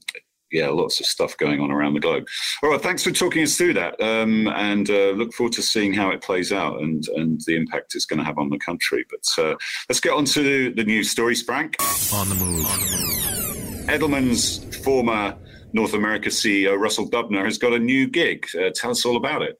yeah, 0.51 0.67
lots 0.67 0.99
of 0.99 1.05
stuff 1.07 1.35
going 1.37 1.59
on 1.59 1.71
around 1.71 1.93
the 1.93 1.99
globe. 1.99 2.25
All 2.61 2.69
right, 2.69 2.81
thanks 2.81 3.03
for 3.03 3.11
talking 3.11 3.43
us 3.43 3.57
through 3.57 3.73
that, 3.73 3.99
um, 4.01 4.47
and 4.47 4.89
uh, 4.89 5.11
look 5.11 5.33
forward 5.33 5.53
to 5.53 5.61
seeing 5.61 5.93
how 5.93 6.11
it 6.11 6.21
plays 6.21 6.53
out 6.53 6.81
and 6.81 7.05
and 7.15 7.41
the 7.47 7.55
impact 7.55 7.95
it's 7.95 8.05
going 8.05 8.19
to 8.19 8.25
have 8.25 8.37
on 8.37 8.49
the 8.49 8.59
country. 8.59 9.05
But 9.09 9.43
uh, 9.43 9.55
let's 9.89 9.99
get 9.99 10.13
on 10.13 10.25
to 10.25 10.71
the 10.71 10.83
news 10.83 11.09
stories, 11.09 11.41
Frank. 11.41 11.75
On 12.13 12.29
the 12.29 12.35
move. 12.35 13.40
Edelman's 13.87 14.75
former 14.83 15.35
North 15.73 15.93
America 15.93 16.29
CEO 16.29 16.77
Russell 16.77 17.09
Dubner 17.09 17.45
has 17.45 17.57
got 17.57 17.73
a 17.73 17.79
new 17.79 18.07
gig. 18.07 18.45
Uh, 18.55 18.69
tell 18.73 18.91
us 18.91 19.05
all 19.05 19.17
about 19.17 19.41
it. 19.41 19.59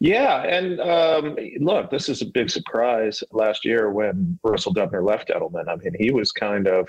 Yeah, 0.00 0.42
and 0.42 0.80
um, 0.80 1.36
look, 1.60 1.90
this 1.90 2.08
is 2.08 2.20
a 2.20 2.26
big 2.26 2.50
surprise 2.50 3.22
last 3.30 3.64
year 3.64 3.90
when 3.90 4.38
Russell 4.42 4.74
Dubner 4.74 5.06
left 5.06 5.28
Edelman. 5.28 5.68
I 5.68 5.76
mean, 5.76 5.94
he 5.98 6.10
was 6.10 6.32
kind 6.32 6.66
of 6.66 6.88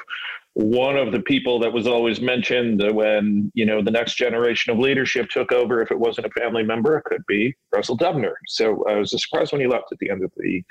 one 0.53 0.97
of 0.97 1.11
the 1.11 1.19
people 1.19 1.59
that 1.59 1.71
was 1.71 1.85
always 1.85 2.19
mentioned 2.19 2.81
when 2.93 3.51
you 3.53 3.65
know 3.65 3.83
the 3.83 3.91
next 3.91 4.15
generation 4.15 4.73
of 4.73 4.79
leadership 4.79 5.29
took 5.29 5.51
over. 5.51 5.81
If 5.81 5.91
it 5.91 5.99
wasn't 5.99 6.27
a 6.27 6.31
family 6.31 6.63
member, 6.63 6.97
it 6.97 7.03
could 7.03 7.23
be 7.27 7.55
Russell 7.73 7.97
Dubner. 7.97 8.33
So 8.47 8.83
I 8.87 8.95
was 8.95 9.11
surprised 9.11 9.51
when 9.51 9.61
he 9.61 9.67
left 9.67 9.91
at 9.91 9.99
the 9.99 10.09
end 10.09 10.23
of 10.23 10.31
the 10.37 10.63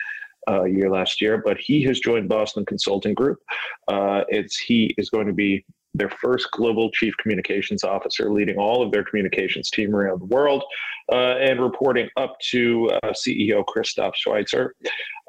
uh, 0.48 0.64
year 0.64 0.90
last 0.90 1.20
year, 1.20 1.38
but 1.44 1.58
he 1.58 1.82
has 1.84 2.00
joined 2.00 2.28
Boston 2.28 2.64
Consulting 2.64 3.14
Group. 3.14 3.38
Uh, 3.86 4.24
it's 4.28 4.58
he 4.58 4.94
is 4.98 5.08
going 5.10 5.26
to 5.26 5.32
be 5.32 5.64
their 5.98 6.10
first 6.10 6.50
global 6.52 6.90
chief 6.90 7.16
communications 7.18 7.84
officer, 7.84 8.30
leading 8.30 8.56
all 8.56 8.82
of 8.82 8.90
their 8.90 9.04
communications 9.04 9.70
team 9.70 9.94
around 9.94 10.20
the 10.20 10.26
world, 10.26 10.64
uh, 11.12 11.36
and 11.38 11.60
reporting 11.60 12.08
up 12.16 12.38
to 12.50 12.90
uh, 13.02 13.12
CEO 13.12 13.64
Christoph 13.66 14.14
Schweizer. 14.14 14.70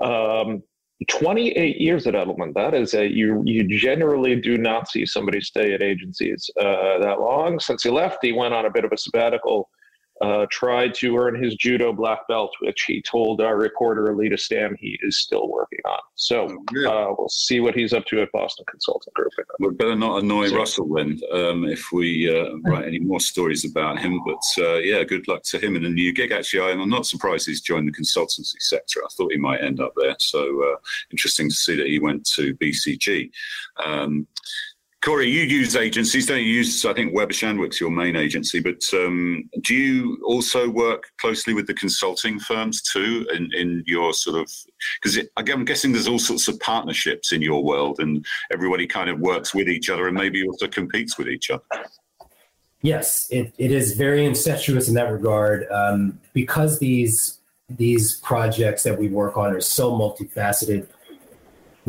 Um, 0.02 0.64
28 1.08 1.80
years 1.80 2.08
at 2.08 2.14
Edelman. 2.14 2.54
That 2.54 2.74
is 2.74 2.94
a 2.94 3.08
you. 3.08 3.42
You 3.46 3.64
generally 3.66 4.36
do 4.36 4.58
not 4.58 4.90
see 4.90 5.06
somebody 5.06 5.40
stay 5.40 5.74
at 5.74 5.82
agencies 5.82 6.50
uh, 6.60 7.00
that 7.00 7.22
long. 7.22 7.60
Since 7.60 7.84
he 7.84 7.90
left, 7.90 8.18
he 8.22 8.34
went 8.34 8.54
on 8.54 8.66
a 8.66 8.70
bit 8.70 8.84
of 8.84 8.92
a 8.92 8.98
sabbatical 8.98 9.70
uh, 10.22 10.46
tried 10.52 10.94
to 10.96 11.18
earn 11.18 11.42
his 11.42 11.56
judo 11.56 11.94
black 11.94 12.28
belt, 12.28 12.52
which 12.62 12.84
he 12.84 13.02
told 13.02 13.42
our 13.42 13.58
reporter 13.58 14.14
Aleda 14.14 14.38
Stam 14.38 14.76
he 14.80 15.00
is 15.02 15.20
still 15.20 15.48
working 15.48 15.80
on. 15.86 16.00
So 16.16 16.46
uh, 16.46 17.14
we'll 17.18 17.30
see 17.30 17.60
what 17.60 17.76
he's 17.76 17.94
up 17.94 18.06
to 18.08 18.22
at 18.22 18.32
Boston 18.32 18.66
Consulting 18.70 19.12
Group. 19.16 19.32
We 19.60 19.70
better 19.72 19.96
not 19.96 20.22
annoy 20.22 20.50
so, 20.50 20.58
Russell 20.58 20.94
then 20.94 21.20
um, 21.32 21.66
if 21.66 21.92
we 21.94 22.30
uh, 22.30 22.56
write 22.66 22.86
any 22.86 23.00
more 23.00 23.20
stories 23.20 23.64
about 23.66 24.00
him. 24.00 24.20
But 24.26 24.64
uh, 24.64 24.78
yeah, 24.78 25.04
good 25.04 25.28
luck 25.28 25.44
to 25.44 25.60
him 25.60 25.76
in 25.76 25.84
the 25.84 25.90
new 25.90 26.12
gig. 26.14 26.32
Actually, 26.32 26.72
I'm 26.72 26.90
not 26.90 27.06
surprised 27.06 27.48
he's 27.48 27.62
joined 27.62 27.88
the 27.88 27.94
consultancy 27.94 28.60
sector. 28.60 29.02
I 29.04 29.08
thought 29.12 29.32
he 29.32 29.38
might 29.38 29.62
end 29.62 29.80
up 29.80 29.94
there. 29.96 30.16
So 30.20 30.64
uh, 30.64 30.78
interesting 31.12 31.50
to 31.50 31.56
see 31.56 31.76
that 31.78 31.88
he 31.88 32.00
went 32.00 32.26
to 32.32 32.56
BCG. 32.56 33.32
Um, 33.84 34.28
Corey, 35.02 35.30
you 35.30 35.44
use 35.44 35.78
agencies, 35.78 36.26
don't 36.26 36.40
you? 36.40 36.44
Use, 36.44 36.84
I 36.84 36.94
think 36.94 37.14
Weber 37.14 37.32
Shandwick's 37.32 37.80
your 37.80 37.90
main 37.90 38.18
agency, 38.18 38.60
but 38.60 38.84
um, 38.94 39.50
do 39.62 39.74
you 39.74 40.22
also 40.26 40.70
work 40.70 41.10
closely 41.22 41.54
with 41.54 41.68
the 41.68 41.74
consulting 41.74 42.38
firms 42.38 42.82
too 42.82 43.26
in, 43.34 43.50
in 43.54 43.84
your 43.88 44.12
sort 44.12 44.42
of, 44.42 44.52
because 45.02 45.26
I'm 45.38 45.64
guessing 45.64 45.94
there's 45.94 46.10
all 46.10 46.20
sorts 46.20 46.50
of 46.50 46.60
partnerships 46.60 47.32
in 47.32 47.42
your 47.42 47.64
world 47.64 48.00
and 48.00 48.26
everybody 48.52 48.88
kind 48.88 49.10
of 49.10 49.20
works 49.20 49.56
with 49.56 49.70
each 49.70 49.90
other 49.90 50.08
and 50.08 50.18
maybe 50.18 50.46
also 50.46 50.68
competes 50.68 51.18
with 51.18 51.30
each 51.30 51.50
other. 51.50 51.64
Yes, 52.82 53.28
it, 53.30 53.54
it 53.58 53.72
is 53.72 53.94
very 53.94 54.26
incestuous 54.26 54.90
in 54.90 54.96
that 54.96 55.12
regard 55.12 55.66
um, 55.72 56.20
because 56.34 56.80
these 56.80 57.38
these 57.70 58.20
projects 58.22 58.82
that 58.82 58.98
we 58.98 59.10
work 59.10 59.38
on 59.38 59.54
are 59.54 59.62
so 59.62 59.92
multifaceted 59.92 60.88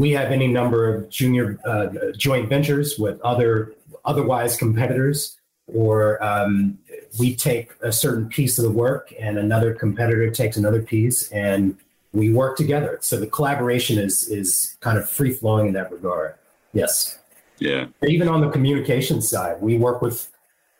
we 0.00 0.12
have 0.12 0.32
any 0.32 0.48
number 0.48 0.88
of 0.88 1.10
junior 1.10 1.58
uh, 1.66 1.88
joint 2.16 2.48
ventures 2.48 2.98
with 2.98 3.20
other 3.20 3.74
otherwise 4.06 4.56
competitors, 4.56 5.36
or 5.66 6.22
um, 6.24 6.78
we 7.18 7.36
take 7.36 7.72
a 7.82 7.92
certain 7.92 8.26
piece 8.26 8.58
of 8.58 8.64
the 8.64 8.70
work 8.70 9.12
and 9.20 9.36
another 9.36 9.74
competitor 9.74 10.30
takes 10.30 10.56
another 10.56 10.80
piece, 10.80 11.30
and 11.32 11.76
we 12.14 12.32
work 12.32 12.56
together. 12.56 12.98
So 13.02 13.20
the 13.20 13.26
collaboration 13.26 13.98
is 13.98 14.26
is 14.28 14.76
kind 14.80 14.96
of 14.96 15.06
free 15.06 15.32
flowing 15.32 15.66
in 15.66 15.74
that 15.74 15.92
regard. 15.92 16.34
Yes. 16.72 17.18
Yeah. 17.58 17.88
Even 18.08 18.26
on 18.26 18.40
the 18.40 18.48
communication 18.48 19.20
side, 19.20 19.60
we 19.60 19.76
work 19.76 20.00
with 20.00 20.28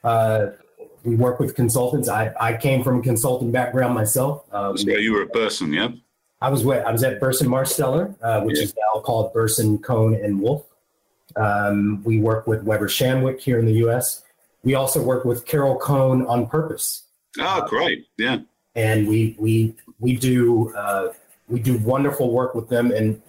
uh, 0.03 0.47
we 1.05 1.15
work 1.15 1.39
with 1.39 1.55
consultants. 1.55 2.09
I, 2.09 2.33
I 2.41 2.57
came 2.57 2.83
from 2.83 3.01
a 3.01 3.03
consulting 3.03 3.53
background 3.53 3.95
myself. 3.95 4.47
Um, 4.51 4.79
so 4.79 4.89
you 4.97 5.13
were 5.13 5.23
a 5.23 5.29
person, 5.29 5.75
yeah. 5.75 5.89
I 6.43 6.49
was 6.49 6.65
with, 6.65 6.85
I 6.85 6.93
was 6.93 7.03
at 7.03 7.21
Burson 7.21 7.49
Marsteller, 7.49 8.15
uh, 8.23 8.41
which 8.43 8.57
yeah. 8.57 8.65
is 8.65 8.75
now 8.75 9.01
called 9.01 9.33
Burson 9.33 9.79
Cohn 9.79 10.15
and 10.15 10.41
Wolfe. 10.41 10.65
Um, 11.37 12.03
we 12.03 12.19
work 12.19 12.47
with 12.47 12.63
Weber 12.65 12.89
Shandwick 12.89 13.41
here 13.41 13.59
in 13.59 13.67
the 13.67 13.75
U.S. 13.75 14.23
We 14.63 14.75
also 14.75 15.03
work 15.03 15.25
with 15.25 15.47
Carol 15.47 15.79
Cone 15.79 16.27
on 16.27 16.47
purpose. 16.47 17.05
Oh, 17.39 17.65
great! 17.69 18.07
Yeah, 18.17 18.39
and 18.75 19.07
we 19.07 19.37
we 19.39 19.77
we 20.01 20.17
do 20.17 20.75
uh, 20.75 21.13
we 21.49 21.61
do 21.61 21.79
wonderful 21.79 22.33
work 22.33 22.55
with 22.55 22.69
them, 22.69 22.91
and 22.91 23.23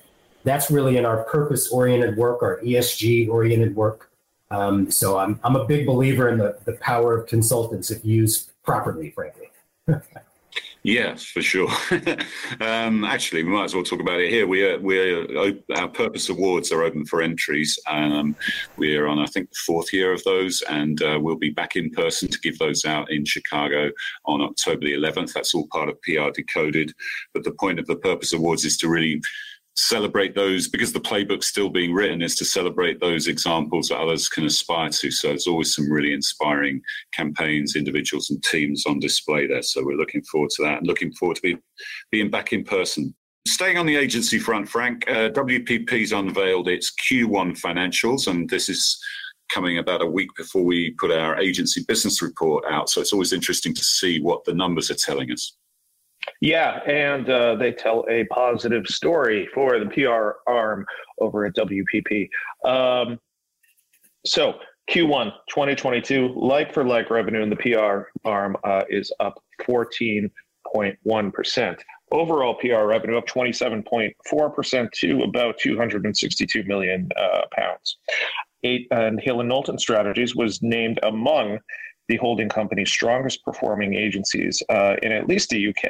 that's 0.43 0.71
really 0.71 0.97
in 0.97 1.05
our 1.05 1.23
purpose-oriented 1.25 2.17
work, 2.17 2.41
our 2.41 2.59
ESG-oriented 2.61 3.75
work. 3.75 4.09
Um, 4.49 4.89
so 4.89 5.19
I'm 5.19 5.39
I'm 5.43 5.55
a 5.55 5.65
big 5.65 5.85
believer 5.85 6.29
in 6.29 6.39
the 6.39 6.57
the 6.65 6.73
power 6.73 7.15
of 7.15 7.27
consultants 7.27 7.91
if 7.91 8.03
used 8.03 8.51
properly, 8.63 9.11
frankly. 9.11 9.51
Yes, 10.83 11.25
for 11.25 11.43
sure. 11.43 11.69
um, 12.59 13.03
actually, 13.03 13.43
we 13.43 13.51
might 13.51 13.65
as 13.65 13.75
well 13.75 13.83
talk 13.83 13.99
about 13.99 14.19
it 14.19 14.31
here. 14.31 14.47
We 14.47 14.63
are, 14.63 14.79
we're 14.79 15.55
our 15.75 15.87
Purpose 15.87 16.29
Awards 16.29 16.71
are 16.71 16.81
open 16.81 17.05
for 17.05 17.21
entries. 17.21 17.77
Um, 17.87 18.35
we're 18.77 19.05
on, 19.05 19.19
I 19.19 19.27
think, 19.27 19.51
the 19.51 19.59
fourth 19.67 19.93
year 19.93 20.11
of 20.11 20.23
those, 20.23 20.63
and 20.63 20.99
uh, 21.03 21.19
we'll 21.21 21.35
be 21.35 21.51
back 21.51 21.75
in 21.75 21.91
person 21.91 22.29
to 22.29 22.39
give 22.39 22.57
those 22.57 22.83
out 22.83 23.11
in 23.11 23.25
Chicago 23.25 23.91
on 24.25 24.41
October 24.41 24.81
the 24.81 24.93
11th. 24.93 25.33
That's 25.33 25.53
all 25.53 25.67
part 25.71 25.87
of 25.87 26.01
PR 26.01 26.31
Decoded. 26.33 26.91
But 27.31 27.43
the 27.43 27.53
point 27.53 27.79
of 27.79 27.85
the 27.85 27.97
Purpose 27.97 28.33
Awards 28.33 28.65
is 28.65 28.77
to 28.77 28.89
really 28.89 29.21
celebrate 29.75 30.35
those 30.35 30.67
because 30.67 30.91
the 30.91 30.99
playbook's 30.99 31.47
still 31.47 31.69
being 31.69 31.93
written 31.93 32.21
is 32.21 32.35
to 32.35 32.45
celebrate 32.45 32.99
those 32.99 33.27
examples 33.27 33.87
that 33.87 33.99
others 33.99 34.27
can 34.27 34.45
aspire 34.45 34.89
to 34.89 35.09
so 35.09 35.29
there's 35.29 35.47
always 35.47 35.73
some 35.73 35.89
really 35.89 36.13
inspiring 36.13 36.81
campaigns 37.13 37.77
individuals 37.77 38.29
and 38.29 38.43
teams 38.43 38.83
on 38.85 38.99
display 38.99 39.47
there 39.47 39.61
so 39.61 39.83
we're 39.83 39.95
looking 39.95 40.21
forward 40.23 40.49
to 40.49 40.61
that 40.61 40.79
and 40.79 40.87
looking 40.87 41.11
forward 41.13 41.35
to 41.35 41.41
be, 41.41 41.57
being 42.11 42.29
back 42.29 42.51
in 42.51 42.63
person 42.63 43.13
Staying 43.47 43.79
on 43.79 43.87
the 43.87 43.95
agency 43.95 44.37
front, 44.37 44.69
Frank, 44.69 45.09
uh, 45.09 45.29
WPP's 45.29 46.11
unveiled 46.11 46.67
its 46.67 46.91
Q1 46.91 47.59
financials, 47.59 48.27
and 48.27 48.47
this 48.47 48.69
is 48.69 48.99
coming 49.51 49.79
about 49.79 50.03
a 50.03 50.05
week 50.05 50.29
before 50.37 50.63
we 50.63 50.91
put 50.91 51.11
our 51.11 51.39
agency 51.39 51.83
business 51.87 52.21
report 52.21 52.63
out. 52.69 52.89
So 52.89 53.01
it's 53.01 53.13
always 53.13 53.33
interesting 53.33 53.73
to 53.73 53.83
see 53.83 54.21
what 54.21 54.45
the 54.45 54.53
numbers 54.53 54.91
are 54.91 54.95
telling 54.95 55.31
us. 55.31 55.57
Yeah, 56.39 56.79
and 56.85 57.27
uh, 57.29 57.55
they 57.55 57.71
tell 57.71 58.05
a 58.09 58.25
positive 58.25 58.87
story 58.87 59.47
for 59.53 59.79
the 59.79 59.85
PR 59.85 60.49
arm 60.49 60.85
over 61.19 61.45
at 61.45 61.55
WPP. 61.55 62.29
Um, 62.65 63.19
so 64.25 64.55
Q1 64.89 65.31
2022, 65.49 66.33
like 66.35 66.73
for 66.73 66.83
like 66.83 67.09
revenue 67.09 67.41
in 67.41 67.49
the 67.49 67.55
PR 67.55 68.09
arm 68.27 68.57
uh, 68.63 68.83
is 68.89 69.11
up 69.19 69.41
14.1%. 69.61 71.79
Overall 72.11 72.55
PR 72.55 72.85
revenue 72.85 73.17
up 73.17 73.27
27.4% 73.27 74.91
to 74.91 75.23
about 75.23 75.57
262 75.59 76.63
million 76.63 77.09
uh, 77.15 77.41
pounds. 77.55 77.97
Eight, 78.63 78.87
and 78.91 79.19
Hill 79.19 79.39
and 79.39 79.49
Knowlton 79.49 79.79
Strategies 79.79 80.35
was 80.35 80.61
named 80.61 80.99
among 81.03 81.57
the 82.11 82.17
holding 82.17 82.49
company's 82.49 82.91
strongest 82.91 83.41
performing 83.45 83.93
agencies 83.93 84.61
uh, 84.67 84.97
in 85.01 85.13
at 85.13 85.29
least 85.29 85.49
the 85.49 85.69
UK 85.69 85.83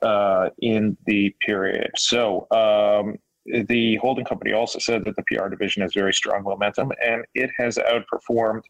uh, 0.00 0.48
in 0.60 0.96
the 1.06 1.34
period. 1.44 1.90
So 1.96 2.46
um, 2.52 3.18
the 3.66 3.96
holding 3.96 4.24
company 4.24 4.52
also 4.52 4.78
said 4.78 5.04
that 5.04 5.16
the 5.16 5.24
PR 5.26 5.48
division 5.48 5.82
has 5.82 5.92
very 5.92 6.14
strong 6.14 6.44
momentum 6.44 6.92
and 7.04 7.24
it 7.34 7.50
has 7.58 7.78
outperformed 7.78 8.62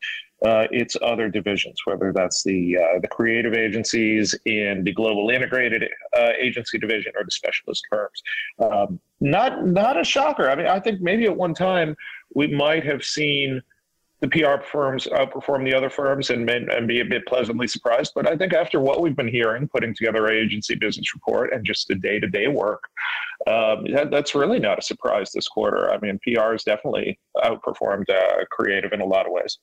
uh, 0.43 0.69
its 0.71 0.97
other 1.03 1.29
divisions, 1.29 1.77
whether 1.85 2.15
that's 2.15 2.43
the 2.45 2.79
uh, 2.79 2.99
the 3.01 3.09
creative 3.09 3.53
agencies 3.53 4.35
in 4.47 4.83
the 4.83 4.93
global 4.93 5.29
integrated 5.29 5.85
uh, 6.17 6.31
agency 6.39 6.79
division 6.79 7.13
or 7.15 7.25
the 7.27 7.31
specialist 7.31 7.83
firms. 7.91 8.23
Um, 8.59 8.99
not 9.21 9.67
not 9.67 10.01
a 10.01 10.05
shocker. 10.05 10.49
I 10.49 10.55
mean, 10.55 10.67
I 10.67 10.81
think 10.81 11.03
maybe 11.03 11.27
at 11.27 11.37
one 11.37 11.53
time 11.53 11.95
we 12.35 12.47
might 12.47 12.85
have 12.87 13.05
seen 13.05 13.61
the 14.21 14.29
PR 14.29 14.63
firms 14.63 15.07
outperform 15.13 15.65
the 15.65 15.75
other 15.75 15.89
firms 15.89 16.31
and, 16.31 16.49
and 16.49 16.87
be 16.87 17.01
a 17.01 17.05
bit 17.05 17.27
pleasantly 17.27 17.67
surprised. 17.67 18.13
But 18.15 18.29
I 18.29 18.37
think 18.37 18.53
after 18.53 18.81
what 18.81 19.01
we've 19.01 19.17
been 19.17 19.29
hearing, 19.29 19.67
putting 19.69 19.95
together 19.95 20.27
our 20.27 20.33
agency 20.33 20.75
business 20.75 21.15
report 21.15 21.53
and 21.53 21.65
just 21.65 21.89
the 21.89 21.95
day 21.95 22.21
to 22.21 22.29
day 22.29 22.47
work, 22.49 22.85
um, 23.47 23.87
that, 23.93 24.11
that's 24.11 24.35
really 24.35 24.59
not 24.59 24.79
a 24.79 24.83
surprise 24.83 25.33
this 25.33 25.49
quarter. 25.49 25.91
I 25.91 25.99
mean, 26.01 26.19
PR 26.23 26.53
has 26.53 26.65
definitely 26.65 27.19
outperformed 27.39 28.11
uh, 28.11 28.45
creative 28.51 28.93
in 28.93 29.01
a 29.01 29.07
lot 29.07 29.27
of 29.27 29.33
ways. 29.33 29.59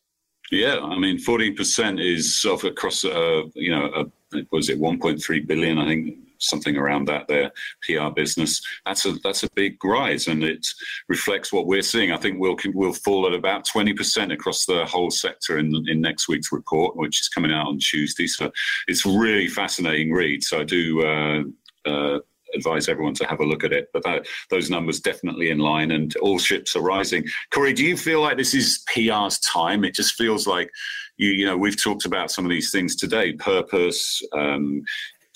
Yeah, 0.52 0.80
I 0.80 0.98
mean, 0.98 1.18
14% 1.18 2.04
is 2.04 2.46
of 2.46 2.64
across, 2.64 3.04
uh, 3.04 3.44
you 3.54 3.70
know, 3.70 3.86
a, 4.34 4.46
was 4.52 4.70
it 4.70 4.80
1.3 4.80 5.48
billion? 5.48 5.78
I 5.78 5.86
think 5.86 6.18
something 6.40 6.78
around 6.78 7.08
that 7.08 7.28
there 7.28 7.52
PR 7.84 8.10
business. 8.10 8.62
That's 8.86 9.06
a 9.06 9.14
that's 9.24 9.44
a 9.44 9.50
big 9.56 9.84
rise, 9.84 10.28
and 10.28 10.44
it 10.44 10.66
reflects 11.08 11.52
what 11.52 11.68
we're 11.68 11.82
seeing. 11.82 12.12
I 12.12 12.18
think 12.18 12.40
we'll 12.40 12.58
we'll 12.74 12.94
fall 12.94 13.28
at 13.28 13.34
about 13.34 13.66
twenty 13.66 13.94
percent 13.94 14.32
across 14.32 14.66
the 14.66 14.86
whole 14.86 15.12
sector 15.12 15.58
in 15.58 15.74
in 15.88 16.02
next 16.02 16.28
week's 16.28 16.52
report, 16.52 16.96
which 16.96 17.22
is 17.22 17.30
coming 17.30 17.52
out 17.52 17.68
on 17.68 17.80
Tuesday. 17.80 18.28
So 18.28 18.52
it's 18.88 19.06
really 19.06 19.48
fascinating 19.48 20.14
read. 20.14 20.44
So 20.44 20.62
I 20.62 20.64
do. 20.64 21.06
Uh, 21.06 21.44
uh, 21.86 22.20
advise 22.54 22.88
everyone 22.88 23.14
to 23.16 23.26
have 23.26 23.40
a 23.40 23.46
look 23.46 23.64
at 23.64 23.74
it. 23.74 23.90
But 23.94 24.04
that, 24.04 24.28
those 24.50 24.70
numbers 24.70 25.00
definitely 25.00 25.50
in 25.50 25.60
line, 25.60 25.92
and 25.92 26.16
all 26.18 26.40
ships 26.40 26.76
are 26.76 26.82
rising. 26.82 27.26
Corey, 27.52 27.74
do 27.74 27.84
you 27.84 27.98
feel 27.98 28.22
like 28.22 28.38
this 28.38 28.54
is 28.54 28.84
PR's 28.94 29.40
time? 29.40 29.84
It 29.84 29.94
just 29.94 30.16
feels 30.16 30.48
like 30.48 30.70
you, 31.18 31.30
you 31.30 31.46
know, 31.46 31.58
we've 31.58 31.82
talked 31.82 32.06
about 32.06 32.32
some 32.32 32.46
of 32.46 32.50
these 32.50 32.72
things 32.72 32.96
today: 32.96 33.34
purpose, 33.34 34.22
um, 34.34 34.84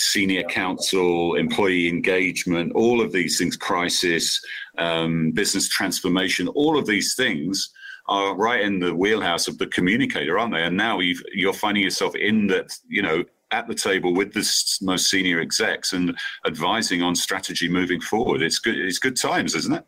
senior 0.02 0.44
council, 0.44 1.36
employee 1.36 1.88
engagement, 1.88 2.72
all 2.74 3.02
of 3.02 3.12
these 3.12 3.38
things, 3.38 3.56
crisis, 3.56 4.42
um, 4.78 5.32
business 5.32 5.70
transformation, 5.70 6.48
all 6.50 6.78
of 6.78 6.88
these 6.88 7.16
things 7.16 7.72
are 8.08 8.36
right 8.36 8.62
in 8.62 8.80
the 8.80 8.94
wheelhouse 8.94 9.48
of 9.48 9.58
the 9.58 9.68
communicator, 9.68 10.40
aren't 10.40 10.54
they? 10.54 10.64
And 10.64 10.76
now 10.76 11.00
you 11.00 11.50
are 11.50 11.54
finding 11.54 11.84
yourself 11.84 12.16
in 12.16 12.48
that, 12.48 12.76
you 12.88 13.02
know, 13.02 13.24
at 13.52 13.68
the 13.68 13.76
table 13.76 14.14
with 14.14 14.34
the 14.34 14.80
most 14.82 15.10
senior 15.10 15.40
execs 15.40 15.94
and 15.94 16.18
advising 16.48 17.02
on 17.02 17.16
strategy 17.16 17.70
moving 17.70 18.02
forward. 18.02 18.42
It's 18.42 18.60
good. 18.60 18.78
It's 18.78 18.98
good 18.98 19.18
times, 19.18 19.56
isn't 19.56 19.74
it? 19.74 19.86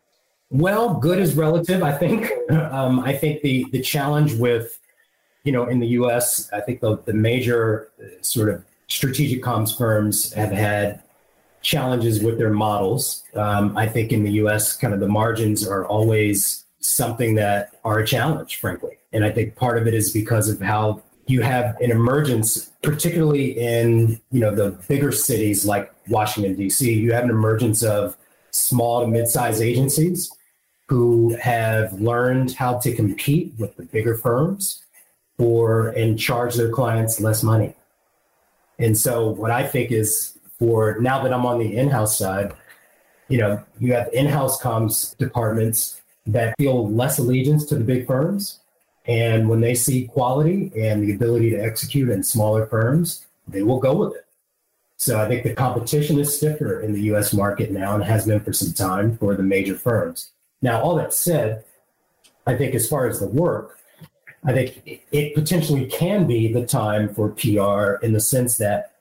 Well, 0.50 0.94
good 0.94 1.18
is 1.18 1.34
relative. 1.34 1.82
I 1.82 1.92
think. 1.92 2.30
Um, 2.50 3.00
I 3.00 3.14
think 3.14 3.40
the 3.40 3.64
the 3.72 3.80
challenge 3.80 4.34
with, 4.34 4.78
you 5.44 5.52
know, 5.52 5.66
in 5.66 5.80
the 5.80 5.86
U.S., 5.98 6.50
I 6.52 6.60
think 6.60 6.80
the 6.80 6.98
the 6.98 7.14
major 7.14 7.88
uh, 7.98 8.20
sort 8.20 8.48
of 8.50 8.64
strategic 8.88 9.42
comms 9.42 9.76
firms 9.76 10.32
have 10.32 10.52
had 10.52 11.02
challenges 11.62 12.22
with 12.22 12.38
their 12.38 12.50
models. 12.50 13.22
Um, 13.34 13.76
I 13.76 13.88
think 13.88 14.12
in 14.12 14.22
the 14.22 14.32
US, 14.32 14.76
kind 14.76 14.92
of 14.92 15.00
the 15.00 15.08
margins 15.08 15.66
are 15.66 15.84
always 15.86 16.64
something 16.80 17.34
that 17.36 17.80
are 17.84 17.98
a 17.98 18.06
challenge, 18.06 18.56
frankly. 18.56 18.98
And 19.12 19.24
I 19.24 19.30
think 19.30 19.56
part 19.56 19.78
of 19.78 19.86
it 19.86 19.94
is 19.94 20.12
because 20.12 20.48
of 20.48 20.60
how 20.60 21.02
you 21.26 21.40
have 21.40 21.76
an 21.80 21.90
emergence, 21.90 22.70
particularly 22.82 23.52
in 23.52 24.20
you 24.30 24.40
know 24.40 24.54
the 24.54 24.72
bigger 24.88 25.10
cities 25.10 25.64
like 25.64 25.92
Washington 26.08 26.54
D.C. 26.54 26.92
You 26.92 27.12
have 27.12 27.24
an 27.24 27.30
emergence 27.30 27.82
of 27.82 28.16
small 28.50 29.00
to 29.00 29.06
mid-sized 29.06 29.62
agencies 29.62 30.30
who 30.88 31.34
have 31.36 31.92
learned 31.94 32.52
how 32.52 32.78
to 32.78 32.94
compete 32.94 33.54
with 33.58 33.74
the 33.76 33.84
bigger 33.84 34.14
firms 34.14 34.84
for 35.38 35.88
and 35.88 36.18
charge 36.18 36.54
their 36.54 36.70
clients 36.70 37.20
less 37.20 37.42
money. 37.42 37.74
And 38.78 38.96
so 38.96 39.28
what 39.28 39.50
I 39.50 39.66
think 39.66 39.92
is 39.92 40.38
for 40.58 40.98
now 41.00 41.22
that 41.22 41.32
I'm 41.32 41.46
on 41.46 41.58
the 41.58 41.76
in-house 41.76 42.18
side, 42.18 42.52
you 43.28 43.38
know, 43.38 43.62
you 43.78 43.92
have 43.92 44.12
in-house 44.12 44.60
comms 44.60 45.16
departments 45.16 46.00
that 46.26 46.54
feel 46.58 46.88
less 46.90 47.18
allegiance 47.18 47.64
to 47.66 47.76
the 47.76 47.84
big 47.84 48.06
firms. 48.06 48.60
And 49.06 49.48
when 49.48 49.60
they 49.60 49.74
see 49.74 50.06
quality 50.06 50.72
and 50.76 51.02
the 51.02 51.14
ability 51.14 51.50
to 51.50 51.58
execute 51.58 52.08
in 52.08 52.22
smaller 52.22 52.66
firms, 52.66 53.26
they 53.46 53.62
will 53.62 53.78
go 53.78 53.94
with 53.94 54.14
it. 54.14 54.24
So 54.96 55.20
I 55.20 55.28
think 55.28 55.42
the 55.42 55.54
competition 55.54 56.18
is 56.18 56.36
stiffer 56.36 56.80
in 56.80 56.92
the 56.92 57.02
US 57.14 57.34
market 57.34 57.70
now 57.70 57.94
and 57.94 58.04
has 58.04 58.26
been 58.26 58.40
for 58.40 58.52
some 58.52 58.72
time 58.72 59.18
for 59.18 59.34
the 59.34 59.42
major 59.42 59.74
firms. 59.74 60.30
Now, 60.62 60.80
all 60.80 60.94
that 60.96 61.12
said, 61.12 61.64
I 62.46 62.56
think 62.56 62.74
as 62.74 62.88
far 62.88 63.06
as 63.06 63.20
the 63.20 63.26
work, 63.26 63.78
I 64.44 64.52
think 64.52 65.02
it 65.10 65.34
potentially 65.34 65.86
can 65.86 66.26
be 66.26 66.52
the 66.52 66.66
time 66.66 67.14
for 67.14 67.30
PR 67.30 68.04
in 68.04 68.12
the 68.12 68.20
sense 68.20 68.58
that, 68.58 68.92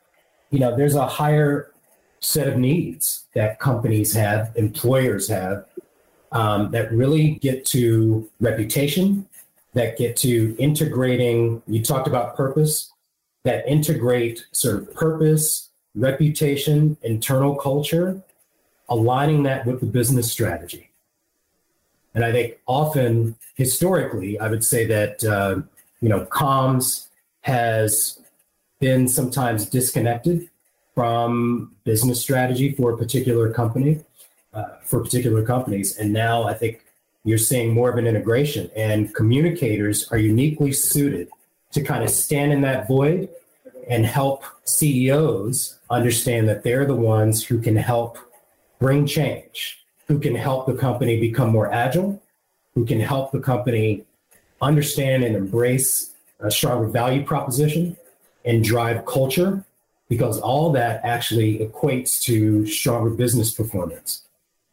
you 0.51 0.59
know, 0.59 0.75
there's 0.75 0.95
a 0.95 1.05
higher 1.05 1.71
set 2.21 2.47
of 2.47 2.57
needs 2.57 3.25
that 3.35 3.59
companies 3.59 4.13
have, 4.13 4.51
employers 4.55 5.27
have, 5.27 5.65
um, 6.31 6.71
that 6.71 6.91
really 6.93 7.31
get 7.41 7.65
to 7.65 8.29
reputation, 8.39 9.27
that 9.73 9.97
get 9.97 10.15
to 10.17 10.55
integrating. 10.57 11.61
You 11.67 11.83
talked 11.83 12.07
about 12.07 12.37
purpose, 12.37 12.91
that 13.43 13.67
integrate 13.67 14.45
sort 14.53 14.75
of 14.75 14.93
purpose, 14.93 15.69
reputation, 15.93 16.95
internal 17.03 17.55
culture, 17.55 18.21
aligning 18.87 19.43
that 19.43 19.65
with 19.65 19.81
the 19.81 19.85
business 19.85 20.31
strategy. 20.31 20.92
And 22.15 22.23
I 22.23 22.31
think 22.31 22.57
often, 22.67 23.35
historically, 23.55 24.39
I 24.39 24.47
would 24.47 24.63
say 24.63 24.85
that 24.85 25.23
uh, 25.23 25.61
you 26.01 26.09
know 26.09 26.25
comms 26.25 27.07
has 27.41 28.19
been 28.79 29.07
sometimes 29.07 29.65
disconnected 29.65 30.49
from 30.95 31.75
business 31.83 32.21
strategy 32.21 32.71
for 32.73 32.93
a 32.93 32.97
particular 32.97 33.51
company, 33.51 34.01
uh, 34.53 34.65
for 34.83 35.01
particular 35.01 35.43
companies, 35.43 35.97
and 35.97 36.13
now 36.13 36.43
I 36.43 36.53
think 36.53 36.83
you're 37.23 37.37
seeing 37.37 37.73
more 37.73 37.89
of 37.89 37.97
an 37.97 38.05
integration. 38.05 38.69
And 38.75 39.13
communicators 39.15 40.11
are 40.11 40.17
uniquely 40.17 40.73
suited 40.73 41.29
to 41.71 41.81
kind 41.81 42.03
of 42.03 42.09
stand 42.09 42.51
in 42.51 42.61
that 42.61 42.87
void 42.87 43.29
and 43.89 44.05
help 44.05 44.43
CEOs 44.65 45.79
understand 45.89 46.47
that 46.49 46.63
they're 46.63 46.85
the 46.85 46.95
ones 46.95 47.43
who 47.43 47.59
can 47.59 47.75
help 47.75 48.17
bring 48.79 49.05
change 49.05 49.82
who 50.13 50.19
can 50.19 50.35
help 50.35 50.67
the 50.67 50.75
company 50.75 51.19
become 51.19 51.49
more 51.49 51.73
agile, 51.73 52.21
who 52.75 52.85
can 52.85 52.99
help 52.99 53.31
the 53.31 53.39
company 53.39 54.05
understand 54.61 55.23
and 55.23 55.35
embrace 55.35 56.11
a 56.39 56.51
stronger 56.51 56.87
value 56.87 57.25
proposition 57.25 57.97
and 58.45 58.63
drive 58.63 59.07
culture, 59.07 59.65
because 60.09 60.39
all 60.39 60.71
that 60.71 61.03
actually 61.03 61.57
equates 61.57 62.21
to 62.21 62.67
stronger 62.67 63.09
business 63.09 63.49
performance. 63.51 64.21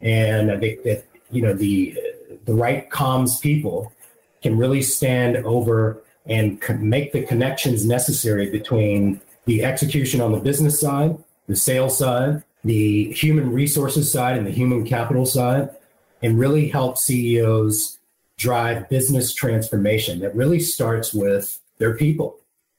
And 0.03 0.53
I 0.53 0.59
think 0.59 0.83
that 0.83 1.07
you 1.31 1.41
know 1.41 1.55
the 1.55 1.99
the 2.45 2.53
right 2.53 2.91
comms 2.91 3.41
people 3.41 3.91
can 4.43 4.59
really 4.59 4.83
stand 4.83 5.39
over 5.39 6.03
and 6.27 6.61
make 6.81 7.13
the 7.13 7.23
connections 7.23 7.87
necessary 7.87 8.51
between 8.51 9.23
the 9.47 9.65
execution 9.65 10.21
on 10.21 10.33
the 10.33 10.41
business 10.41 10.79
side, 10.79 11.17
the 11.47 11.57
sales 11.57 11.97
side, 11.97 12.43
the 12.65 13.13
human 13.13 13.53
resources 13.53 14.13
side 14.13 14.37
and 14.37 14.47
the 14.47 14.51
human 14.51 14.85
capital 14.85 15.27
side 15.27 15.71
and 16.23 16.39
really 16.39 16.69
help 16.69 16.99
CEOs 16.99 17.99
drive 18.37 18.89
business 18.89 19.33
transformation 19.33 20.21
that 20.21 20.35
really 20.35 20.61
starts 20.61 21.13
with 21.13 21.61
their 21.79 21.97
people. 21.97 22.39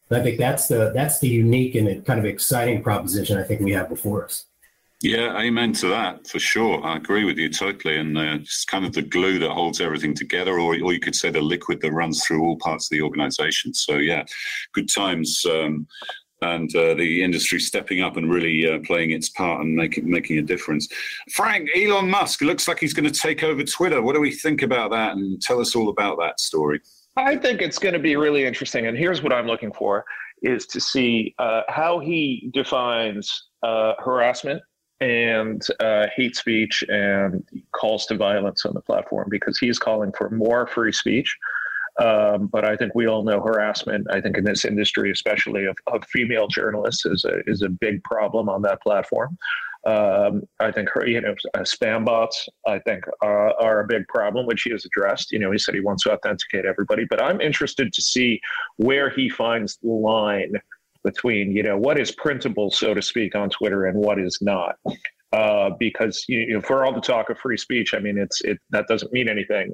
And 0.10 0.20
I 0.20 0.24
think 0.24 0.38
that's 0.38 0.68
the 0.68 0.92
that's 0.94 1.20
the 1.20 1.30
unique 1.30 1.76
and 1.76 2.06
kind 2.06 2.20
of 2.20 2.26
exciting 2.26 2.84
proposition 2.84 3.38
I 3.38 3.44
think 3.44 3.62
we 3.62 3.72
have 3.72 3.90
before 3.90 4.26
us. 4.26 4.46
Yeah, 5.02 5.36
amen 5.40 5.74
to 5.74 5.88
that 5.88 6.28
for 6.28 6.38
sure. 6.38 6.84
I 6.86 6.98
agree 6.98 7.24
with 7.24 7.38
you 7.40 7.50
totally. 7.50 7.98
And 7.98 8.16
uh, 8.18 8.38
it's 8.40 8.66
kind 8.66 8.86
of 8.86 8.94
the 8.94 9.02
glue 9.02 9.40
that 9.40 9.50
holds 9.50 9.82
everything 9.82 10.14
together, 10.14 10.60
or, 10.60 10.76
or 10.76 10.94
you 10.94 11.00
could 11.00 11.16
say 11.16 11.32
the 11.32 11.42
liquid 11.42 11.82
that 11.82 11.92
runs 11.92 12.24
through 12.24 12.44
all 12.44 12.58
parts 12.58 12.86
of 12.86 12.92
the 12.92 13.02
organization. 13.02 13.74
So, 13.74 13.98
yeah, 13.98 14.24
good 14.74 14.88
times. 14.94 15.44
Um, 15.50 15.88
and 16.42 16.76
uh, 16.76 16.94
the 16.96 17.24
industry 17.24 17.60
stepping 17.60 18.02
up 18.02 18.18
and 18.18 18.32
really 18.32 18.68
uh, 18.68 18.80
playing 18.86 19.12
its 19.12 19.30
part 19.30 19.62
and 19.62 19.76
making 19.76 20.10
making 20.10 20.38
a 20.38 20.42
difference. 20.42 20.88
Frank, 21.32 21.70
Elon 21.76 22.10
Musk 22.10 22.42
looks 22.42 22.68
like 22.68 22.80
he's 22.80 22.94
going 22.94 23.12
to 23.12 23.20
take 23.20 23.44
over 23.44 23.64
Twitter. 23.64 24.02
What 24.02 24.14
do 24.14 24.22
we 24.22 24.32
think 24.32 24.62
about 24.62 24.92
that? 24.92 25.14
And 25.14 25.42
tell 25.42 25.60
us 25.60 25.76
all 25.76 25.90
about 25.90 26.18
that 26.20 26.40
story. 26.40 26.82
I 27.18 27.36
think 27.36 27.62
it's 27.62 27.78
going 27.78 27.94
to 27.94 28.00
be 28.00 28.16
really 28.16 28.46
interesting. 28.46 28.88
And 28.88 28.98
here's 28.98 29.22
what 29.22 29.34
I'm 29.34 29.48
looking 29.48 29.72
for: 29.74 30.04
is 30.42 30.66
to 30.68 30.82
see 30.82 31.36
uh, 31.40 31.62
how 31.70 32.00
he 32.00 32.50
defines 32.54 33.48
uh, 33.64 33.94
harassment 34.00 34.62
and 35.00 35.62
uh, 35.80 36.08
hate 36.16 36.36
speech 36.36 36.84
and 36.88 37.44
calls 37.74 38.06
to 38.06 38.16
violence 38.16 38.66
on 38.66 38.74
the 38.74 38.82
platform, 38.82 39.28
because 39.30 39.58
he's 39.58 39.80
calling 39.80 40.12
for 40.18 40.30
more 40.30 40.68
free 40.68 40.92
speech 40.92 41.36
um, 42.00 42.48
but 42.48 42.66
I 42.66 42.76
think 42.76 42.96
we 42.96 43.08
all 43.08 43.24
know 43.24 43.42
harassment. 43.42 44.08
I 44.12 44.22
think 44.22 44.38
in 44.38 44.44
this 44.44 44.66
industry, 44.66 45.12
especially 45.12 45.66
of, 45.66 45.78
of 45.88 46.04
female 46.06 46.48
journalists, 46.48 47.06
is 47.06 47.26
a 47.26 47.42
is 47.48 47.62
a 47.62 47.70
big 47.70 48.04
problem 48.04 48.50
on 48.50 48.62
that 48.64 48.82
platform. 48.82 49.38
Um, 49.86 50.44
I 50.60 50.72
think 50.72 50.90
her, 50.90 51.08
you 51.08 51.22
know, 51.22 51.34
uh, 51.56 51.62
spam 51.62 52.06
bots, 52.06 52.48
I 52.68 52.78
think, 52.80 53.04
uh, 53.24 53.54
are 53.60 53.80
a 53.80 53.88
big 53.88 54.08
problem, 54.08 54.46
which 54.46 54.62
he 54.62 54.72
has 54.72 54.86
addressed. 54.86 55.32
You 55.32 55.40
know, 55.40 55.52
he 55.52 55.58
said 55.58 55.74
he 55.74 55.82
wants 55.82 56.04
to 56.04 56.14
authenticate 56.14 56.66
everybody, 56.66 57.06
but 57.10 57.22
I'm 57.22 57.42
interested 57.42 57.92
to 57.92 58.02
see 58.02 58.40
where 58.78 59.10
he 59.10 59.28
finds 59.28 59.78
the 59.78 59.90
line 59.90 60.54
between, 61.04 61.52
you 61.52 61.64
know, 61.64 61.78
what 61.78 62.00
is 62.00 62.12
printable, 62.12 62.70
so 62.70 62.94
to 62.94 63.02
speak, 63.02 63.36
on 63.36 63.50
Twitter 63.50 63.86
and 63.86 63.98
what 63.98 64.20
is 64.20 64.38
not. 64.40 64.76
Uh, 65.34 65.72
because 65.80 66.26
you 66.28 66.54
know, 66.54 66.62
for 66.62 66.86
all 66.86 66.94
the 66.94 67.02
talk 67.02 67.30
of 67.30 67.40
free 67.40 67.58
speech, 67.58 67.94
I 67.94 68.00
mean, 68.00 68.18
it's 68.18 68.42
it 68.42 68.60
that 68.70 68.86
doesn't 68.88 69.12
mean 69.14 69.30
anything. 69.30 69.74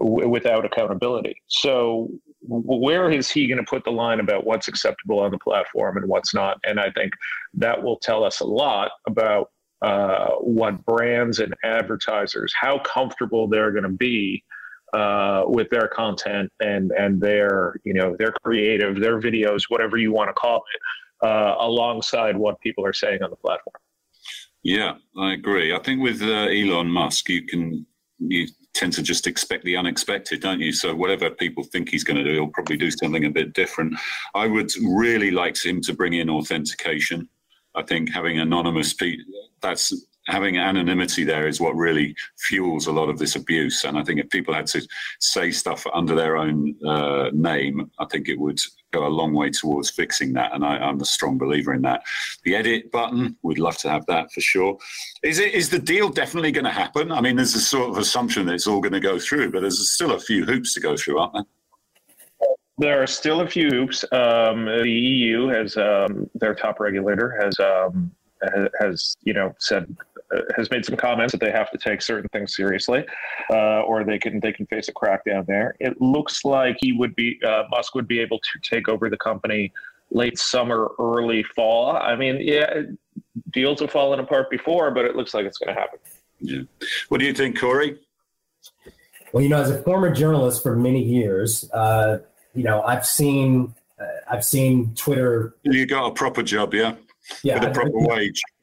W- 0.00 0.28
without 0.28 0.64
accountability. 0.64 1.42
So 1.48 2.08
where 2.42 3.10
is 3.10 3.28
he 3.30 3.48
going 3.48 3.58
to 3.58 3.64
put 3.64 3.84
the 3.84 3.90
line 3.90 4.20
about 4.20 4.46
what's 4.46 4.68
acceptable 4.68 5.18
on 5.18 5.32
the 5.32 5.38
platform 5.38 5.96
and 5.96 6.06
what's 6.06 6.32
not? 6.32 6.58
And 6.64 6.78
I 6.78 6.90
think 6.92 7.12
that 7.54 7.82
will 7.82 7.98
tell 7.98 8.22
us 8.22 8.40
a 8.40 8.44
lot 8.44 8.92
about 9.06 9.50
uh, 9.82 10.30
what 10.40 10.84
brands 10.84 11.40
and 11.40 11.54
advertisers, 11.64 12.52
how 12.58 12.78
comfortable 12.80 13.48
they're 13.48 13.72
going 13.72 13.84
to 13.84 13.88
be 13.88 14.44
uh, 14.92 15.42
with 15.46 15.68
their 15.70 15.88
content 15.88 16.50
and 16.60 16.92
and 16.92 17.20
their 17.20 17.74
you 17.84 17.92
know 17.92 18.16
their 18.18 18.32
creative, 18.44 19.00
their 19.00 19.20
videos, 19.20 19.64
whatever 19.68 19.96
you 19.96 20.12
want 20.12 20.28
to 20.28 20.32
call 20.32 20.62
it, 20.74 21.26
uh, 21.26 21.56
alongside 21.58 22.36
what 22.36 22.60
people 22.60 22.84
are 22.84 22.92
saying 22.92 23.22
on 23.22 23.30
the 23.30 23.36
platform. 23.36 23.76
Yeah, 24.62 24.94
I 25.16 25.32
agree. 25.32 25.74
I 25.74 25.78
think 25.80 26.02
with 26.02 26.22
uh, 26.22 26.46
Elon 26.46 26.88
Musk, 26.88 27.28
you 27.28 27.44
can 27.46 27.86
you 28.18 28.46
tend 28.74 28.92
to 28.92 29.02
just 29.02 29.26
expect 29.26 29.64
the 29.64 29.76
unexpected, 29.76 30.40
don't 30.40 30.60
you? 30.60 30.72
So 30.72 30.94
whatever 30.94 31.30
people 31.30 31.64
think 31.64 31.88
he's 31.88 32.04
going 32.04 32.16
to 32.16 32.24
do, 32.24 32.32
he'll 32.32 32.48
probably 32.48 32.76
do 32.76 32.90
something 32.90 33.24
a 33.24 33.30
bit 33.30 33.52
different. 33.52 33.94
I 34.34 34.46
would 34.46 34.70
really 34.82 35.30
like 35.30 35.62
him 35.62 35.80
to 35.82 35.92
bring 35.92 36.14
in 36.14 36.30
authentication. 36.30 37.28
I 37.74 37.82
think 37.82 38.12
having 38.12 38.38
anonymous 38.38 38.94
people, 38.94 39.24
that's 39.60 39.92
having 40.28 40.58
anonymity 40.58 41.24
there 41.24 41.48
is 41.48 41.60
what 41.60 41.74
really 41.74 42.14
fuels 42.36 42.86
a 42.86 42.92
lot 42.92 43.08
of 43.08 43.18
this 43.18 43.34
abuse. 43.34 43.84
And 43.84 43.98
I 43.98 44.04
think 44.04 44.20
if 44.20 44.28
people 44.28 44.54
had 44.54 44.66
to 44.68 44.86
say 45.20 45.50
stuff 45.50 45.84
under 45.92 46.14
their 46.14 46.36
own 46.36 46.74
uh, 46.86 47.30
name, 47.32 47.90
I 47.98 48.04
think 48.06 48.28
it 48.28 48.38
would 48.38 48.60
go 48.92 49.06
a 49.06 49.08
long 49.08 49.32
way 49.32 49.50
towards 49.50 49.90
fixing 49.90 50.32
that. 50.34 50.54
And 50.54 50.64
I, 50.64 50.88
am 50.88 51.00
a 51.00 51.04
strong 51.04 51.38
believer 51.38 51.74
in 51.74 51.82
that. 51.82 52.02
The 52.44 52.54
edit 52.54 52.90
button, 52.92 53.36
we'd 53.42 53.58
love 53.58 53.78
to 53.78 53.90
have 53.90 54.06
that 54.06 54.30
for 54.32 54.40
sure. 54.40 54.78
Is 55.22 55.38
it 55.38 55.54
is 55.54 55.70
the 55.70 55.78
deal 55.78 56.08
definitely 56.08 56.52
going 56.52 56.64
to 56.64 56.70
happen? 56.70 57.10
I 57.10 57.20
mean, 57.20 57.36
there's 57.36 57.54
a 57.54 57.60
sort 57.60 57.90
of 57.90 57.98
assumption 57.98 58.46
that 58.46 58.54
it's 58.54 58.66
all 58.66 58.80
going 58.80 58.92
to 58.92 59.00
go 59.00 59.18
through, 59.18 59.50
but 59.50 59.60
there's 59.60 59.90
still 59.90 60.12
a 60.12 60.20
few 60.20 60.44
hoops 60.44 60.74
to 60.74 60.80
go 60.80 60.96
through, 60.96 61.18
aren't 61.18 61.34
there? 61.34 61.44
There 62.80 63.02
are 63.02 63.08
still 63.08 63.40
a 63.40 63.48
few 63.48 63.68
hoops. 63.70 64.04
Um, 64.12 64.66
the 64.66 64.88
EU 64.88 65.48
has 65.48 65.76
um, 65.76 66.30
their 66.34 66.54
top 66.54 66.78
regulator 66.78 67.36
has 67.40 67.58
um, 67.58 68.12
has 68.80 69.16
you 69.22 69.34
know 69.34 69.54
said 69.58 69.94
has 70.56 70.70
made 70.70 70.84
some 70.84 70.96
comments 70.96 71.32
that 71.32 71.40
they 71.40 71.50
have 71.50 71.70
to 71.70 71.78
take 71.78 72.02
certain 72.02 72.28
things 72.30 72.54
seriously, 72.54 73.04
uh, 73.50 73.80
or 73.82 74.04
they 74.04 74.18
can 74.18 74.40
they 74.40 74.52
can 74.52 74.66
face 74.66 74.88
a 74.88 74.92
crackdown 74.92 75.46
there. 75.46 75.74
It 75.80 76.00
looks 76.00 76.44
like 76.44 76.76
he 76.80 76.92
would 76.92 77.14
be 77.16 77.38
uh, 77.46 77.64
Musk 77.70 77.94
would 77.94 78.08
be 78.08 78.20
able 78.20 78.38
to 78.38 78.70
take 78.70 78.88
over 78.88 79.08
the 79.08 79.16
company 79.16 79.72
late 80.10 80.38
summer, 80.38 80.90
early 80.98 81.42
fall. 81.42 81.96
I 81.96 82.16
mean, 82.16 82.38
yeah, 82.40 82.82
deals 83.52 83.80
have 83.80 83.90
fallen 83.90 84.20
apart 84.20 84.50
before, 84.50 84.90
but 84.90 85.04
it 85.04 85.16
looks 85.16 85.34
like 85.34 85.44
it's 85.44 85.58
going 85.58 85.74
to 85.74 85.80
happen. 85.80 85.98
Yeah. 86.40 86.62
What 87.08 87.18
do 87.18 87.26
you 87.26 87.34
think, 87.34 87.58
Corey? 87.58 87.98
Well, 89.32 89.42
you 89.42 89.50
know, 89.50 89.60
as 89.60 89.70
a 89.70 89.82
former 89.82 90.10
journalist 90.14 90.62
for 90.62 90.74
many 90.74 91.02
years, 91.02 91.70
uh, 91.72 92.20
you 92.54 92.62
know, 92.62 92.82
I've 92.82 93.06
seen 93.06 93.74
uh, 94.00 94.04
I've 94.30 94.44
seen 94.44 94.94
Twitter. 94.94 95.54
You 95.62 95.86
got 95.86 96.06
a 96.06 96.12
proper 96.12 96.42
job, 96.42 96.74
yeah 96.74 96.94
yeah, 97.42 97.60
with 97.60 97.68
a 97.68 97.72
proper 97.72 97.90
wage. 97.92 98.40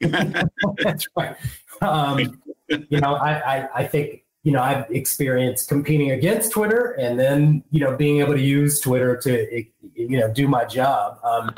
That's 0.78 1.06
right. 1.16 1.36
Um, 1.80 2.40
you 2.68 3.00
know, 3.00 3.14
I, 3.14 3.32
I, 3.32 3.68
I 3.76 3.84
think 3.86 4.24
you 4.42 4.52
know 4.52 4.62
I've 4.62 4.90
experienced 4.90 5.68
competing 5.68 6.10
against 6.10 6.52
Twitter, 6.52 6.92
and 6.92 7.18
then 7.18 7.64
you 7.70 7.80
know 7.80 7.96
being 7.96 8.20
able 8.20 8.34
to 8.34 8.40
use 8.40 8.80
Twitter 8.80 9.16
to 9.18 9.64
you 9.94 10.18
know 10.18 10.32
do 10.32 10.48
my 10.48 10.64
job. 10.64 11.18
Um, 11.24 11.54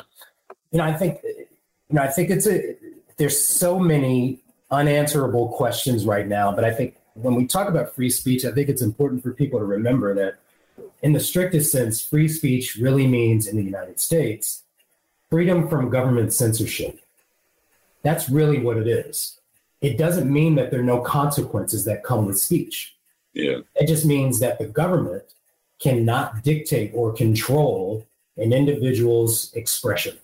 you 0.71 0.79
know, 0.79 0.85
I 0.85 0.93
think 0.93 1.21
you 1.25 1.47
know 1.91 2.03
I 2.03 2.09
think 2.09 2.31
it's 2.31 2.47
a 2.47 2.77
there's 3.17 3.43
so 3.43 3.79
many 3.79 4.41
unanswerable 4.71 5.49
questions 5.49 6.05
right 6.05 6.27
now, 6.27 6.53
but 6.53 6.65
I 6.65 6.73
think 6.73 6.97
when 7.15 7.35
we 7.35 7.47
talk 7.47 7.69
about 7.69 7.95
free 7.95 8.11
speech, 8.11 8.45
I 8.45 8.53
think 8.53 8.69
it's 8.69 8.83
important 8.83 9.23
for 9.23 9.33
people 9.33 9.59
to 9.59 9.65
remember 9.65 10.15
that 10.15 10.39
in 11.03 11.13
the 11.13 11.21
strictest 11.21 11.73
sense, 11.73 12.01
free 12.01 12.29
speech 12.29 12.77
really 12.77 13.07
means 13.07 13.47
in 13.47 13.57
the 13.57 13.63
United 13.63 14.01
States 14.01 14.63
freedom 15.31 15.69
from 15.69 15.91
government 15.91 16.33
censorship. 16.33 17.01
That's 18.03 18.29
really 18.29 18.59
what 18.59 18.77
it 18.77 18.87
is. 18.87 19.39
It 19.81 19.99
doesn't 19.99 20.33
mean 20.33 20.55
that 20.57 20.71
there 20.71 20.81
are 20.81 20.85
no 20.85 21.01
consequences 21.01 21.85
that 21.85 22.03
come 22.03 22.27
with 22.27 22.39
speech. 22.39 22.97
Yeah. 23.33 23.59
It 23.77 23.87
just 23.87 24.05
means 24.05 24.41
that 24.41 24.59
the 24.59 24.67
government 24.67 25.25
cannot 25.79 26.43
dictate 26.43 26.91
or 26.95 27.13
control 27.13 28.07
an 28.37 28.53
individual's 28.53 29.53
expression. 29.55 30.17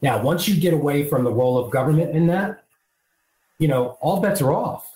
Now, 0.00 0.22
once 0.22 0.46
you 0.48 0.60
get 0.60 0.74
away 0.74 1.04
from 1.08 1.24
the 1.24 1.32
role 1.32 1.58
of 1.58 1.70
government 1.70 2.14
in 2.14 2.26
that, 2.28 2.64
you 3.58 3.68
know, 3.68 3.98
all 4.00 4.20
bets 4.20 4.42
are 4.42 4.52
off. 4.52 4.90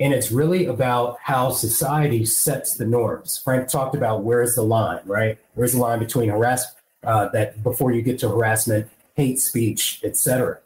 And 0.00 0.14
it's 0.14 0.30
really 0.30 0.66
about 0.66 1.18
how 1.20 1.50
society 1.50 2.24
sets 2.24 2.76
the 2.76 2.86
norms. 2.86 3.40
Frank 3.42 3.68
talked 3.68 3.96
about 3.96 4.22
where's 4.22 4.54
the 4.54 4.62
line, 4.62 5.00
right? 5.04 5.38
Where's 5.54 5.72
the 5.72 5.78
line 5.78 5.98
between 5.98 6.28
harassment? 6.28 6.77
Uh, 7.08 7.26
that 7.30 7.62
before 7.62 7.90
you 7.90 8.02
get 8.02 8.18
to 8.18 8.28
harassment, 8.28 8.86
hate 9.16 9.40
speech, 9.40 10.00
etc. 10.04 10.58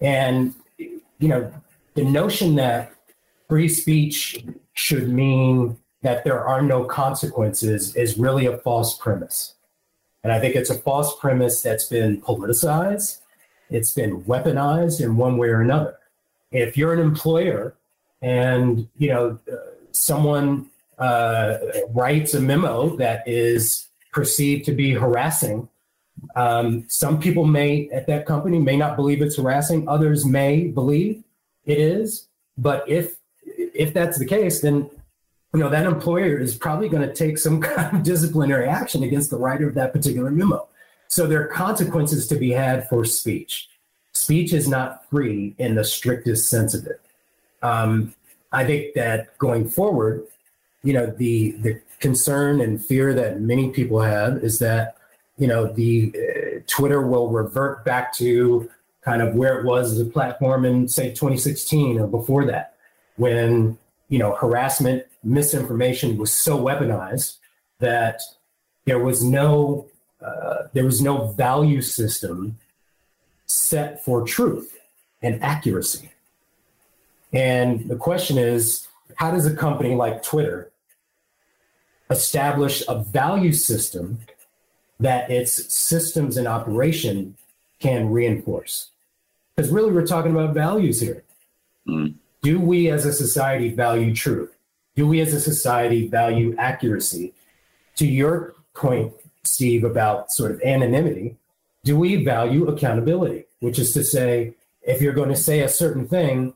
And 0.00 0.54
you 0.78 1.28
know, 1.28 1.52
the 1.94 2.02
notion 2.02 2.54
that 2.56 2.94
free 3.46 3.68
speech 3.68 4.42
should 4.72 5.10
mean 5.10 5.76
that 6.00 6.24
there 6.24 6.42
are 6.42 6.62
no 6.62 6.84
consequences 6.84 7.94
is 7.94 8.18
really 8.18 8.46
a 8.46 8.56
false 8.58 8.96
premise. 8.96 9.54
And 10.24 10.32
I 10.32 10.40
think 10.40 10.56
it's 10.56 10.70
a 10.70 10.78
false 10.78 11.14
premise 11.20 11.60
that's 11.60 11.84
been 11.84 12.22
politicized, 12.22 13.18
it's 13.68 13.92
been 13.92 14.22
weaponized 14.22 15.00
in 15.00 15.16
one 15.16 15.36
way 15.36 15.48
or 15.48 15.60
another. 15.60 15.98
If 16.50 16.76
you're 16.78 16.94
an 16.94 17.00
employer 17.00 17.74
and 18.22 18.88
you 18.96 19.08
know 19.08 19.38
someone 19.90 20.70
uh, 20.98 21.58
writes 21.90 22.32
a 22.32 22.40
memo 22.40 22.96
that 22.96 23.28
is 23.28 23.88
perceived 24.10 24.64
to 24.64 24.72
be 24.72 24.92
harassing 24.92 25.68
um, 26.34 26.84
some 26.88 27.20
people 27.20 27.44
may 27.44 27.88
at 27.90 28.06
that 28.06 28.26
company 28.26 28.58
may 28.58 28.76
not 28.76 28.96
believe 28.96 29.22
it's 29.22 29.36
harassing. 29.36 29.88
Others 29.88 30.24
may 30.24 30.68
believe 30.68 31.22
it 31.66 31.78
is. 31.78 32.28
But 32.56 32.88
if 32.88 33.16
if 33.44 33.92
that's 33.94 34.18
the 34.18 34.26
case, 34.26 34.60
then 34.60 34.90
you 35.54 35.60
know 35.60 35.68
that 35.68 35.86
employer 35.86 36.38
is 36.38 36.54
probably 36.54 36.88
going 36.88 37.06
to 37.06 37.14
take 37.14 37.38
some 37.38 37.60
kind 37.60 37.96
of 37.96 38.02
disciplinary 38.02 38.68
action 38.68 39.02
against 39.02 39.30
the 39.30 39.38
writer 39.38 39.68
of 39.68 39.74
that 39.74 39.92
particular 39.92 40.30
memo. 40.30 40.68
So 41.08 41.26
there 41.26 41.42
are 41.42 41.48
consequences 41.48 42.26
to 42.28 42.36
be 42.36 42.52
had 42.52 42.88
for 42.88 43.04
speech. 43.04 43.68
Speech 44.12 44.52
is 44.52 44.68
not 44.68 45.08
free 45.10 45.54
in 45.58 45.74
the 45.74 45.84
strictest 45.84 46.48
sense 46.48 46.74
of 46.74 46.86
it. 46.86 47.00
Um, 47.62 48.14
I 48.50 48.64
think 48.64 48.94
that 48.94 49.36
going 49.38 49.68
forward, 49.68 50.26
you 50.82 50.92
know, 50.92 51.06
the 51.06 51.52
the 51.52 51.80
concern 52.00 52.60
and 52.60 52.84
fear 52.84 53.14
that 53.14 53.40
many 53.40 53.70
people 53.70 54.00
have 54.00 54.38
is 54.38 54.58
that 54.58 54.96
you 55.38 55.46
know, 55.46 55.66
the 55.66 56.12
uh, 56.14 56.60
Twitter 56.66 57.02
will 57.06 57.28
revert 57.28 57.84
back 57.84 58.14
to 58.16 58.70
kind 59.02 59.22
of 59.22 59.34
where 59.34 59.58
it 59.58 59.64
was 59.64 59.92
as 59.92 60.00
a 60.00 60.04
platform 60.04 60.64
in 60.64 60.88
say 60.88 61.10
2016 61.10 61.98
or 61.98 62.06
before 62.06 62.44
that, 62.46 62.74
when 63.16 63.78
you 64.08 64.18
know 64.18 64.34
harassment, 64.34 65.04
misinformation 65.24 66.16
was 66.16 66.32
so 66.32 66.58
weaponized 66.58 67.38
that 67.78 68.20
there 68.84 68.98
was 68.98 69.24
no 69.24 69.86
uh, 70.24 70.68
there 70.72 70.84
was 70.84 71.00
no 71.00 71.28
value 71.28 71.82
system 71.82 72.58
set 73.46 74.04
for 74.04 74.24
truth 74.24 74.78
and 75.20 75.42
accuracy. 75.42 76.10
And 77.32 77.88
the 77.88 77.96
question 77.96 78.38
is, 78.38 78.86
how 79.16 79.30
does 79.30 79.46
a 79.46 79.54
company 79.54 79.94
like 79.94 80.22
Twitter 80.22 80.70
establish 82.10 82.82
a 82.88 83.02
value 83.02 83.52
system 83.52 84.20
that 85.02 85.30
its 85.30 85.72
systems 85.74 86.36
and 86.36 86.46
operation 86.46 87.36
can 87.80 88.10
reinforce. 88.10 88.90
Because 89.54 89.70
really, 89.70 89.92
we're 89.92 90.06
talking 90.06 90.32
about 90.32 90.54
values 90.54 91.00
here. 91.00 91.24
Mm. 91.86 92.14
Do 92.42 92.60
we 92.60 92.88
as 92.88 93.04
a 93.04 93.12
society 93.12 93.70
value 93.70 94.14
truth? 94.14 94.54
Do 94.94 95.06
we 95.06 95.20
as 95.20 95.34
a 95.34 95.40
society 95.40 96.08
value 96.08 96.54
accuracy? 96.56 97.34
To 97.96 98.06
your 98.06 98.54
point, 98.74 99.12
Steve, 99.42 99.84
about 99.84 100.30
sort 100.30 100.52
of 100.52 100.60
anonymity, 100.62 101.36
do 101.84 101.98
we 101.98 102.24
value 102.24 102.68
accountability? 102.68 103.46
Which 103.60 103.78
is 103.78 103.92
to 103.94 104.04
say, 104.04 104.54
if 104.82 105.02
you're 105.02 105.12
going 105.12 105.28
to 105.28 105.36
say 105.36 105.60
a 105.60 105.68
certain 105.68 106.06
thing, 106.06 106.54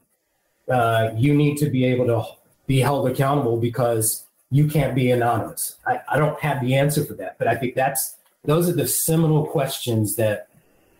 uh, 0.71 1.11
you 1.17 1.35
need 1.35 1.59
to 1.59 1.69
be 1.69 1.85
able 1.85 2.07
to 2.07 2.25
be 2.67 2.81
held 2.81 3.09
accountable 3.09 3.59
because 3.59 4.25
you 4.51 4.69
can't 4.69 4.95
be 4.95 5.11
anonymous. 5.11 5.77
I, 5.87 6.01
I 6.09 6.19
don't 6.19 6.39
have 6.41 6.61
the 6.61 6.77
answer 6.77 7.05
for 7.05 7.15
that, 7.15 7.39
but 7.39 7.49
I 7.49 7.57
think 7.57 7.75
that's 7.75 8.17
those 8.47 8.69
are 8.69 8.73
the 8.73 8.87
seminal 8.87 9.47
questions 9.47 10.17
that 10.17 10.49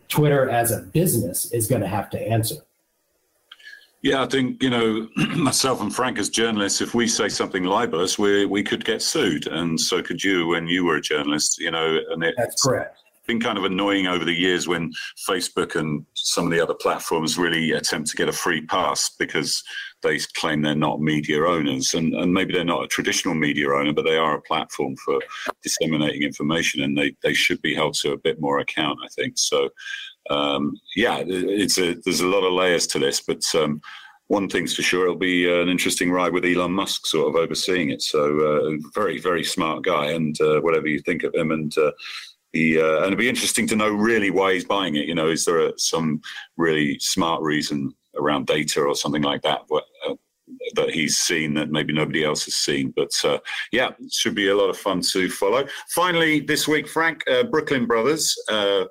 Twitter 0.09 0.49
as 0.49 0.71
a 0.71 0.81
business 0.81 1.51
is 1.53 1.67
going 1.67 1.83
to 1.83 1.89
have 1.89 2.11
to 2.11 2.21
answer. 2.21 2.57
Yeah, 4.03 4.23
I 4.23 4.27
think 4.27 4.63
you 4.63 4.71
know 4.71 5.09
myself 5.37 5.81
and 5.81 5.95
Frank 5.95 6.19
as 6.19 6.29
journalists. 6.29 6.81
If 6.81 6.95
we 6.95 7.09
say 7.09 7.29
something 7.29 7.65
libelous, 7.65 8.19
we 8.19 8.47
we 8.47 8.63
could 8.63 8.85
get 8.85 9.03
sued, 9.03 9.47
and 9.47 9.81
so 9.81 10.03
could 10.03 10.23
you 10.23 10.47
when 10.47 10.69
you 10.69 10.85
were 10.85 10.97
a 10.97 11.01
journalist. 11.01 11.59
You 11.59 11.71
know, 11.71 11.99
and 12.11 12.23
it, 12.23 12.35
that's 12.37 12.63
correct. 12.63 13.01
Been 13.27 13.41
kind 13.41 13.59
of 13.59 13.65
annoying 13.65 14.07
over 14.07 14.25
the 14.25 14.33
years 14.33 14.69
when 14.69 14.93
Facebook 15.29 15.75
and 15.75 16.07
some 16.15 16.45
of 16.45 16.53
the 16.53 16.61
other 16.61 16.75
platforms 16.75 17.37
really 17.37 17.73
attempt 17.73 18.09
to 18.11 18.17
get 18.17 18.29
a 18.29 18.33
free 18.33 18.65
pass 18.67 19.11
because 19.19 19.63
they 20.03 20.19
claim 20.37 20.63
they're 20.63 20.75
not 20.77 21.01
media 21.01 21.43
owners, 21.43 21.95
and, 21.95 22.15
and 22.15 22.33
maybe 22.33 22.53
they're 22.53 22.65
not 22.65 22.85
a 22.85 22.89
traditional 22.89 23.35
media 23.35 23.69
owner, 23.69 23.93
but 23.93 24.05
they 24.05 24.17
are 24.17 24.37
a 24.37 24.43
platform 24.43 24.95
for 25.05 25.19
disseminating 25.63 26.23
information, 26.23 26.83
and 26.83 26.97
they, 26.97 27.17
they 27.23 27.35
should 27.35 27.61
be 27.63 27.75
held 27.75 27.95
to 27.95 28.13
a 28.13 28.19
bit 28.19 28.41
more 28.41 28.61
account, 28.61 28.99
I 29.05 29.09
think. 29.09 29.39
So, 29.39 29.71
um, 30.31 30.75
yeah, 30.95 31.23
it's 31.27 31.79
a, 31.79 31.97
there's 32.05 32.21
a 32.21 32.27
lot 32.27 32.45
of 32.45 32.53
layers 32.53 32.87
to 32.89 32.99
this, 32.99 33.21
but 33.21 33.43
um, 33.55 33.81
one 34.29 34.49
thing's 34.49 34.75
for 34.75 34.83
sure, 34.83 35.05
it'll 35.05 35.17
be 35.17 35.49
uh, 35.51 35.63
an 35.63 35.69
interesting 35.69 36.11
ride 36.11 36.33
with 36.33 36.45
Elon 36.45 36.73
Musk 36.73 37.07
sort 37.07 37.29
of 37.29 37.37
overseeing 37.37 37.91
it. 37.91 38.03
So, 38.03 38.39
uh, 38.39 38.77
very, 38.95 39.19
very 39.19 39.45
smart 39.45 39.83
guy, 39.83 40.13
and 40.13 40.41
uh, 40.41 40.61
whatever 40.61 40.87
you 40.87 41.01
think 41.01 41.23
of 41.23 41.35
him, 41.35 41.51
and 41.51 41.77
uh, 41.79 41.91
uh, 42.55 42.99
and 42.99 43.07
it'd 43.07 43.19
be 43.19 43.29
interesting 43.29 43.67
to 43.69 43.77
know 43.77 43.89
really 43.89 44.31
why 44.31 44.55
he's 44.55 44.65
buying 44.65 44.97
it. 44.97 45.07
You 45.07 45.15
know, 45.15 45.29
is 45.29 45.45
there 45.45 45.61
a, 45.61 45.79
some 45.79 46.21
really 46.57 46.99
smart 46.99 47.43
reason 47.43 47.93
around 48.17 48.47
data 48.47 48.81
or 48.81 48.95
something 48.95 49.23
like 49.23 49.43
that? 49.43 49.61
Uh, 49.71 50.15
that 50.75 50.91
he's 50.91 51.17
seen 51.17 51.55
that 51.55 51.71
maybe 51.71 51.93
nobody 51.93 52.25
else 52.25 52.45
has 52.45 52.55
seen. 52.55 52.93
But 52.95 53.13
uh, 53.25 53.39
yeah, 53.73 53.91
should 54.11 54.35
be 54.35 54.49
a 54.49 54.57
lot 54.57 54.71
of 54.71 54.79
fun 54.79 55.01
to 55.13 55.29
follow. 55.31 55.67
Finally, 55.89 56.41
this 56.41 56.69
week, 56.69 56.89
Frank, 56.89 57.23
uh, 57.29 57.45
Brooklyn 57.45 57.87
Brothers, 57.87 58.37
uh, 58.49 58.85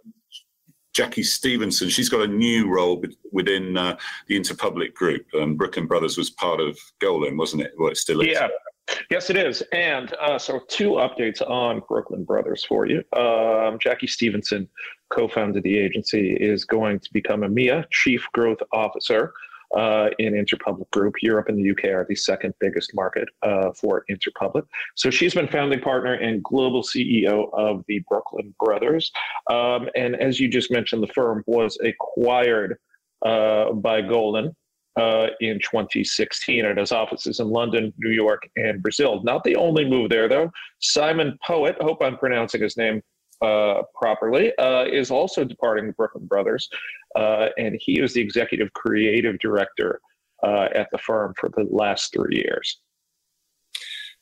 Jackie 0.93 1.23
Stevenson, 1.23 1.89
she's 1.89 2.09
got 2.09 2.21
a 2.21 2.27
new 2.27 2.69
role 2.69 3.03
within 3.31 3.77
uh, 3.77 3.97
the 4.27 4.39
Interpublic 4.39 4.93
group. 4.93 5.25
Um, 5.39 5.55
Brooklyn 5.55 5.87
Brothers 5.87 6.17
was 6.17 6.29
part 6.29 6.59
of 6.59 6.77
Golin, 7.01 7.37
wasn't 7.37 7.63
it? 7.63 7.73
Well, 7.77 7.91
it 7.91 7.97
still 7.97 8.21
is. 8.21 8.27
Yeah. 8.27 8.47
Yes, 9.09 9.29
it 9.29 9.37
is. 9.37 9.63
And 9.71 10.13
uh, 10.15 10.37
so, 10.37 10.61
two 10.67 10.91
updates 10.91 11.41
on 11.47 11.81
Brooklyn 11.87 12.23
Brothers 12.23 12.63
for 12.63 12.85
you. 12.85 13.03
Um, 13.17 13.79
Jackie 13.79 14.07
Stevenson, 14.07 14.67
co 15.09 15.27
founded 15.27 15.63
the 15.63 15.77
agency, 15.77 16.33
is 16.33 16.65
going 16.65 16.99
to 16.99 17.13
become 17.13 17.41
EMEA 17.41 17.85
Chief 17.91 18.25
Growth 18.33 18.59
Officer 18.71 19.33
uh, 19.75 20.09
in 20.19 20.33
Interpublic 20.33 20.89
Group. 20.91 21.15
Europe 21.21 21.49
and 21.49 21.57
the 21.57 21.71
UK 21.71 21.85
are 21.95 22.05
the 22.07 22.15
second 22.15 22.53
biggest 22.59 22.93
market 22.93 23.27
uh, 23.41 23.71
for 23.71 24.05
Interpublic. 24.09 24.63
So 24.95 25.09
she's 25.09 25.33
been 25.33 25.47
founding 25.47 25.81
partner 25.81 26.13
and 26.13 26.43
global 26.43 26.83
CEO 26.83 27.49
of 27.53 27.83
the 27.87 28.03
Brooklyn 28.07 28.53
Brothers. 28.59 29.11
Um, 29.49 29.89
and 29.95 30.15
as 30.15 30.39
you 30.39 30.47
just 30.47 30.71
mentioned, 30.71 31.03
the 31.03 31.13
firm 31.13 31.43
was 31.47 31.77
acquired 31.83 32.77
uh, 33.25 33.71
by 33.73 34.01
Golin. 34.01 34.53
Uh, 34.97 35.27
in 35.41 35.59
2016. 35.59 36.63
It 36.63 36.77
has 36.77 36.93
offices 36.93 37.41
in 37.41 37.49
London, 37.49 37.93
New 37.97 38.11
York, 38.11 38.49
and 38.55 38.81
Brazil. 38.81 39.21
Not 39.23 39.43
the 39.43 39.57
only 39.57 39.83
move 39.83 40.09
there, 40.09 40.29
though. 40.29 40.49
Simon 40.79 41.37
Poet, 41.45 41.75
hope 41.81 41.97
I'm 42.01 42.17
pronouncing 42.17 42.61
his 42.61 42.77
name 42.77 43.01
uh, 43.41 43.81
properly, 43.93 44.57
uh, 44.57 44.85
is 44.85 45.11
also 45.11 45.43
departing 45.43 45.87
the 45.87 45.91
Brooklyn 45.91 46.25
Brothers, 46.25 46.69
uh, 47.17 47.49
and 47.57 47.77
he 47.77 47.99
is 47.99 48.13
the 48.13 48.21
executive 48.21 48.71
creative 48.71 49.37
director 49.39 49.99
uh, 50.43 50.69
at 50.73 50.87
the 50.93 50.97
firm 50.97 51.33
for 51.37 51.49
the 51.49 51.67
last 51.69 52.13
three 52.13 52.37
years. 52.37 52.79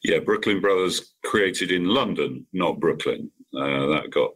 Yeah, 0.03 0.19
Brooklyn 0.19 0.59
Brothers 0.59 1.13
created 1.23 1.71
in 1.71 1.85
London, 1.85 2.47
not 2.51 2.79
Brooklyn. 2.79 3.31
Uh, 3.55 3.85
that 3.85 4.09
got 4.09 4.31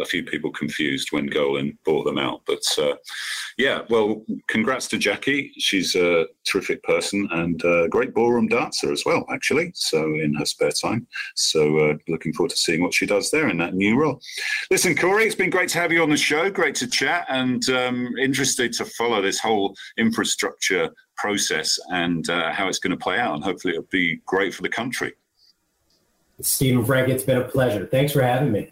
a 0.00 0.04
few 0.04 0.24
people 0.24 0.50
confused 0.50 1.12
when 1.12 1.28
Golin 1.28 1.76
bought 1.84 2.04
them 2.04 2.18
out. 2.18 2.42
But 2.46 2.62
uh, 2.78 2.94
yeah, 3.58 3.82
well, 3.88 4.24
congrats 4.48 4.88
to 4.88 4.98
Jackie. 4.98 5.52
She's 5.58 5.94
a 5.94 6.26
terrific 6.44 6.82
person 6.82 7.28
and 7.32 7.62
a 7.64 7.88
great 7.88 8.14
ballroom 8.14 8.48
dancer 8.48 8.92
as 8.92 9.04
well, 9.04 9.24
actually. 9.32 9.72
So 9.74 10.04
in 10.14 10.34
her 10.34 10.44
spare 10.44 10.72
time. 10.72 11.06
So 11.34 11.78
uh, 11.78 11.94
looking 12.08 12.32
forward 12.32 12.50
to 12.50 12.56
seeing 12.56 12.82
what 12.82 12.94
she 12.94 13.06
does 13.06 13.30
there 13.30 13.48
in 13.48 13.58
that 13.58 13.74
new 13.74 13.96
role. 13.96 14.20
Listen, 14.70 14.96
Corey, 14.96 15.24
it's 15.24 15.34
been 15.34 15.50
great 15.50 15.68
to 15.70 15.78
have 15.78 15.92
you 15.92 16.02
on 16.02 16.10
the 16.10 16.16
show. 16.16 16.50
Great 16.50 16.74
to 16.76 16.86
chat 16.86 17.26
and 17.28 17.68
um, 17.70 18.14
interested 18.18 18.72
to 18.74 18.84
follow 18.84 19.22
this 19.22 19.38
whole 19.38 19.74
infrastructure 19.98 20.90
process 21.16 21.78
and 21.90 22.28
uh, 22.28 22.52
how 22.52 22.68
it's 22.68 22.78
going 22.78 22.90
to 22.90 22.96
play 22.96 23.18
out. 23.18 23.34
And 23.34 23.44
hopefully 23.44 23.74
it'll 23.74 23.88
be 23.90 24.20
great 24.26 24.54
for 24.54 24.62
the 24.62 24.68
country. 24.68 25.12
Stephen 26.40 26.84
Frank, 26.84 27.08
it's 27.08 27.22
been 27.22 27.38
a 27.38 27.44
pleasure. 27.44 27.86
Thanks 27.86 28.12
for 28.12 28.22
having 28.22 28.50
me. 28.50 28.70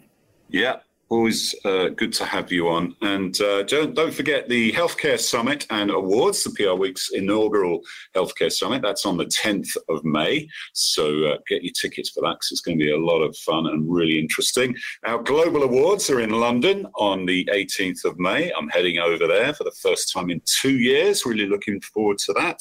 Yeah, 0.49 0.77
Always 1.13 1.53
uh, 1.63 1.89
good 1.89 2.11
to 2.13 2.25
have 2.25 2.51
you 2.51 2.69
on. 2.69 2.95
And 3.03 3.39
uh, 3.39 3.61
don't, 3.61 3.93
don't 3.93 4.11
forget 4.11 4.49
the 4.49 4.71
Healthcare 4.71 5.19
Summit 5.19 5.67
and 5.69 5.91
Awards, 5.91 6.43
the 6.43 6.49
PR 6.49 6.73
Week's 6.73 7.11
inaugural 7.11 7.81
Healthcare 8.15 8.51
Summit. 8.51 8.81
That's 8.81 9.05
on 9.05 9.17
the 9.17 9.27
10th 9.27 9.77
of 9.89 10.03
May. 10.03 10.49
So 10.73 11.25
uh, 11.25 11.37
get 11.47 11.63
your 11.63 11.71
tickets 11.79 12.09
for 12.09 12.21
that 12.21 12.37
because 12.37 12.49
it's 12.49 12.61
going 12.61 12.79
to 12.79 12.83
be 12.83 12.91
a 12.91 12.97
lot 12.97 13.21
of 13.21 13.37
fun 13.37 13.67
and 13.67 13.93
really 13.93 14.17
interesting. 14.17 14.75
Our 15.05 15.21
global 15.21 15.61
awards 15.61 16.09
are 16.09 16.19
in 16.19 16.31
London 16.31 16.87
on 16.95 17.27
the 17.27 17.47
18th 17.53 18.05
of 18.05 18.17
May. 18.17 18.51
I'm 18.51 18.69
heading 18.69 18.97
over 18.97 19.27
there 19.27 19.53
for 19.53 19.65
the 19.65 19.77
first 19.83 20.11
time 20.11 20.31
in 20.31 20.41
two 20.45 20.79
years. 20.79 21.27
Really 21.27 21.45
looking 21.45 21.79
forward 21.81 22.17
to 22.25 22.33
that. 22.33 22.59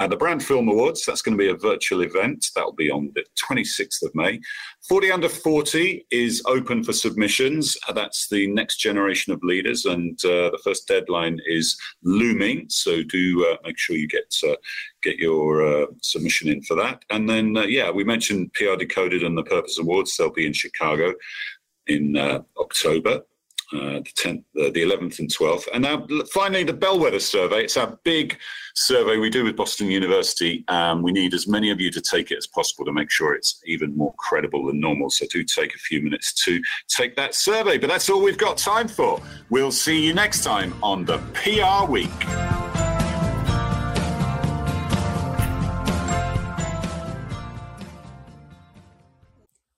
Uh, 0.00 0.06
the 0.06 0.16
Brand 0.16 0.42
Film 0.42 0.66
Awards, 0.66 1.04
that's 1.04 1.20
going 1.20 1.36
to 1.36 1.44
be 1.44 1.50
a 1.50 1.54
virtual 1.54 2.00
event. 2.00 2.46
That'll 2.54 2.72
be 2.72 2.90
on 2.90 3.12
the 3.14 3.22
26th 3.38 4.02
of 4.02 4.14
May. 4.14 4.40
40 4.88 5.12
Under 5.12 5.28
40 5.28 6.06
is 6.10 6.42
open 6.46 6.82
for 6.82 6.94
submissions. 6.94 7.76
Uh, 7.86 7.92
that's 7.92 8.28
the 8.30 8.46
next 8.46 8.78
generation 8.78 9.34
of 9.34 9.42
leaders, 9.42 9.84
and 9.84 10.18
uh, 10.24 10.48
the 10.50 10.60
first 10.64 10.88
deadline 10.88 11.38
is 11.44 11.76
looming. 12.02 12.64
So 12.70 13.02
do 13.02 13.46
uh, 13.46 13.56
make 13.62 13.78
sure 13.78 13.94
you 13.94 14.08
get 14.08 14.34
uh, 14.42 14.56
get 15.02 15.18
your 15.18 15.66
uh, 15.66 15.86
submission 16.00 16.48
in 16.48 16.62
for 16.62 16.76
that. 16.76 17.04
And 17.10 17.28
then, 17.28 17.54
yeah, 17.68 17.90
we 17.90 18.02
mentioned 18.02 18.54
PR 18.54 18.76
Decoded 18.76 19.22
and 19.22 19.36
the 19.36 19.42
Purpose 19.42 19.78
Awards. 19.78 20.16
They'll 20.16 20.32
be 20.32 20.46
in 20.46 20.54
Chicago 20.54 21.12
in 21.86 22.16
October 22.58 23.22
uh, 23.72 24.00
the 24.00 24.12
10th, 24.16 24.44
uh, 24.60 24.70
the 24.70 24.82
11th 24.82 25.18
and 25.18 25.30
12th. 25.30 25.64
And 25.72 25.82
now 25.82 26.06
finally, 26.32 26.64
the 26.64 26.72
Bellwether 26.72 27.20
survey. 27.20 27.64
It's 27.64 27.76
our 27.76 27.98
big 28.04 28.38
survey 28.74 29.16
we 29.16 29.30
do 29.30 29.44
with 29.44 29.56
Boston 29.56 29.90
University. 29.90 30.64
Um, 30.68 31.02
we 31.02 31.12
need 31.12 31.34
as 31.34 31.46
many 31.46 31.70
of 31.70 31.80
you 31.80 31.90
to 31.92 32.00
take 32.00 32.30
it 32.30 32.38
as 32.38 32.46
possible 32.46 32.84
to 32.84 32.92
make 32.92 33.10
sure 33.10 33.34
it's 33.34 33.60
even 33.66 33.96
more 33.96 34.14
credible 34.18 34.66
than 34.66 34.80
normal. 34.80 35.10
So 35.10 35.26
do 35.30 35.44
take 35.44 35.74
a 35.74 35.78
few 35.78 36.02
minutes 36.02 36.32
to 36.44 36.60
take 36.88 37.16
that 37.16 37.34
survey. 37.34 37.78
But 37.78 37.88
that's 37.88 38.10
all 38.10 38.22
we've 38.22 38.38
got 38.38 38.58
time 38.58 38.88
for. 38.88 39.20
We'll 39.50 39.72
see 39.72 40.04
you 40.04 40.14
next 40.14 40.44
time 40.44 40.74
on 40.82 41.04
the 41.04 41.18
PR 41.34 41.90
Week. 41.90 42.79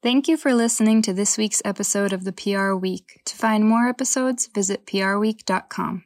Thank 0.02 0.26
you 0.26 0.36
for 0.36 0.52
listening 0.52 1.00
to 1.02 1.12
this 1.12 1.38
week's 1.38 1.62
episode 1.64 2.12
of 2.12 2.24
the 2.24 2.32
PR 2.32 2.72
Week. 2.74 3.20
To 3.24 3.36
find 3.36 3.64
more 3.64 3.86
episodes, 3.86 4.48
visit 4.52 4.84
prweek.com. 4.84 6.02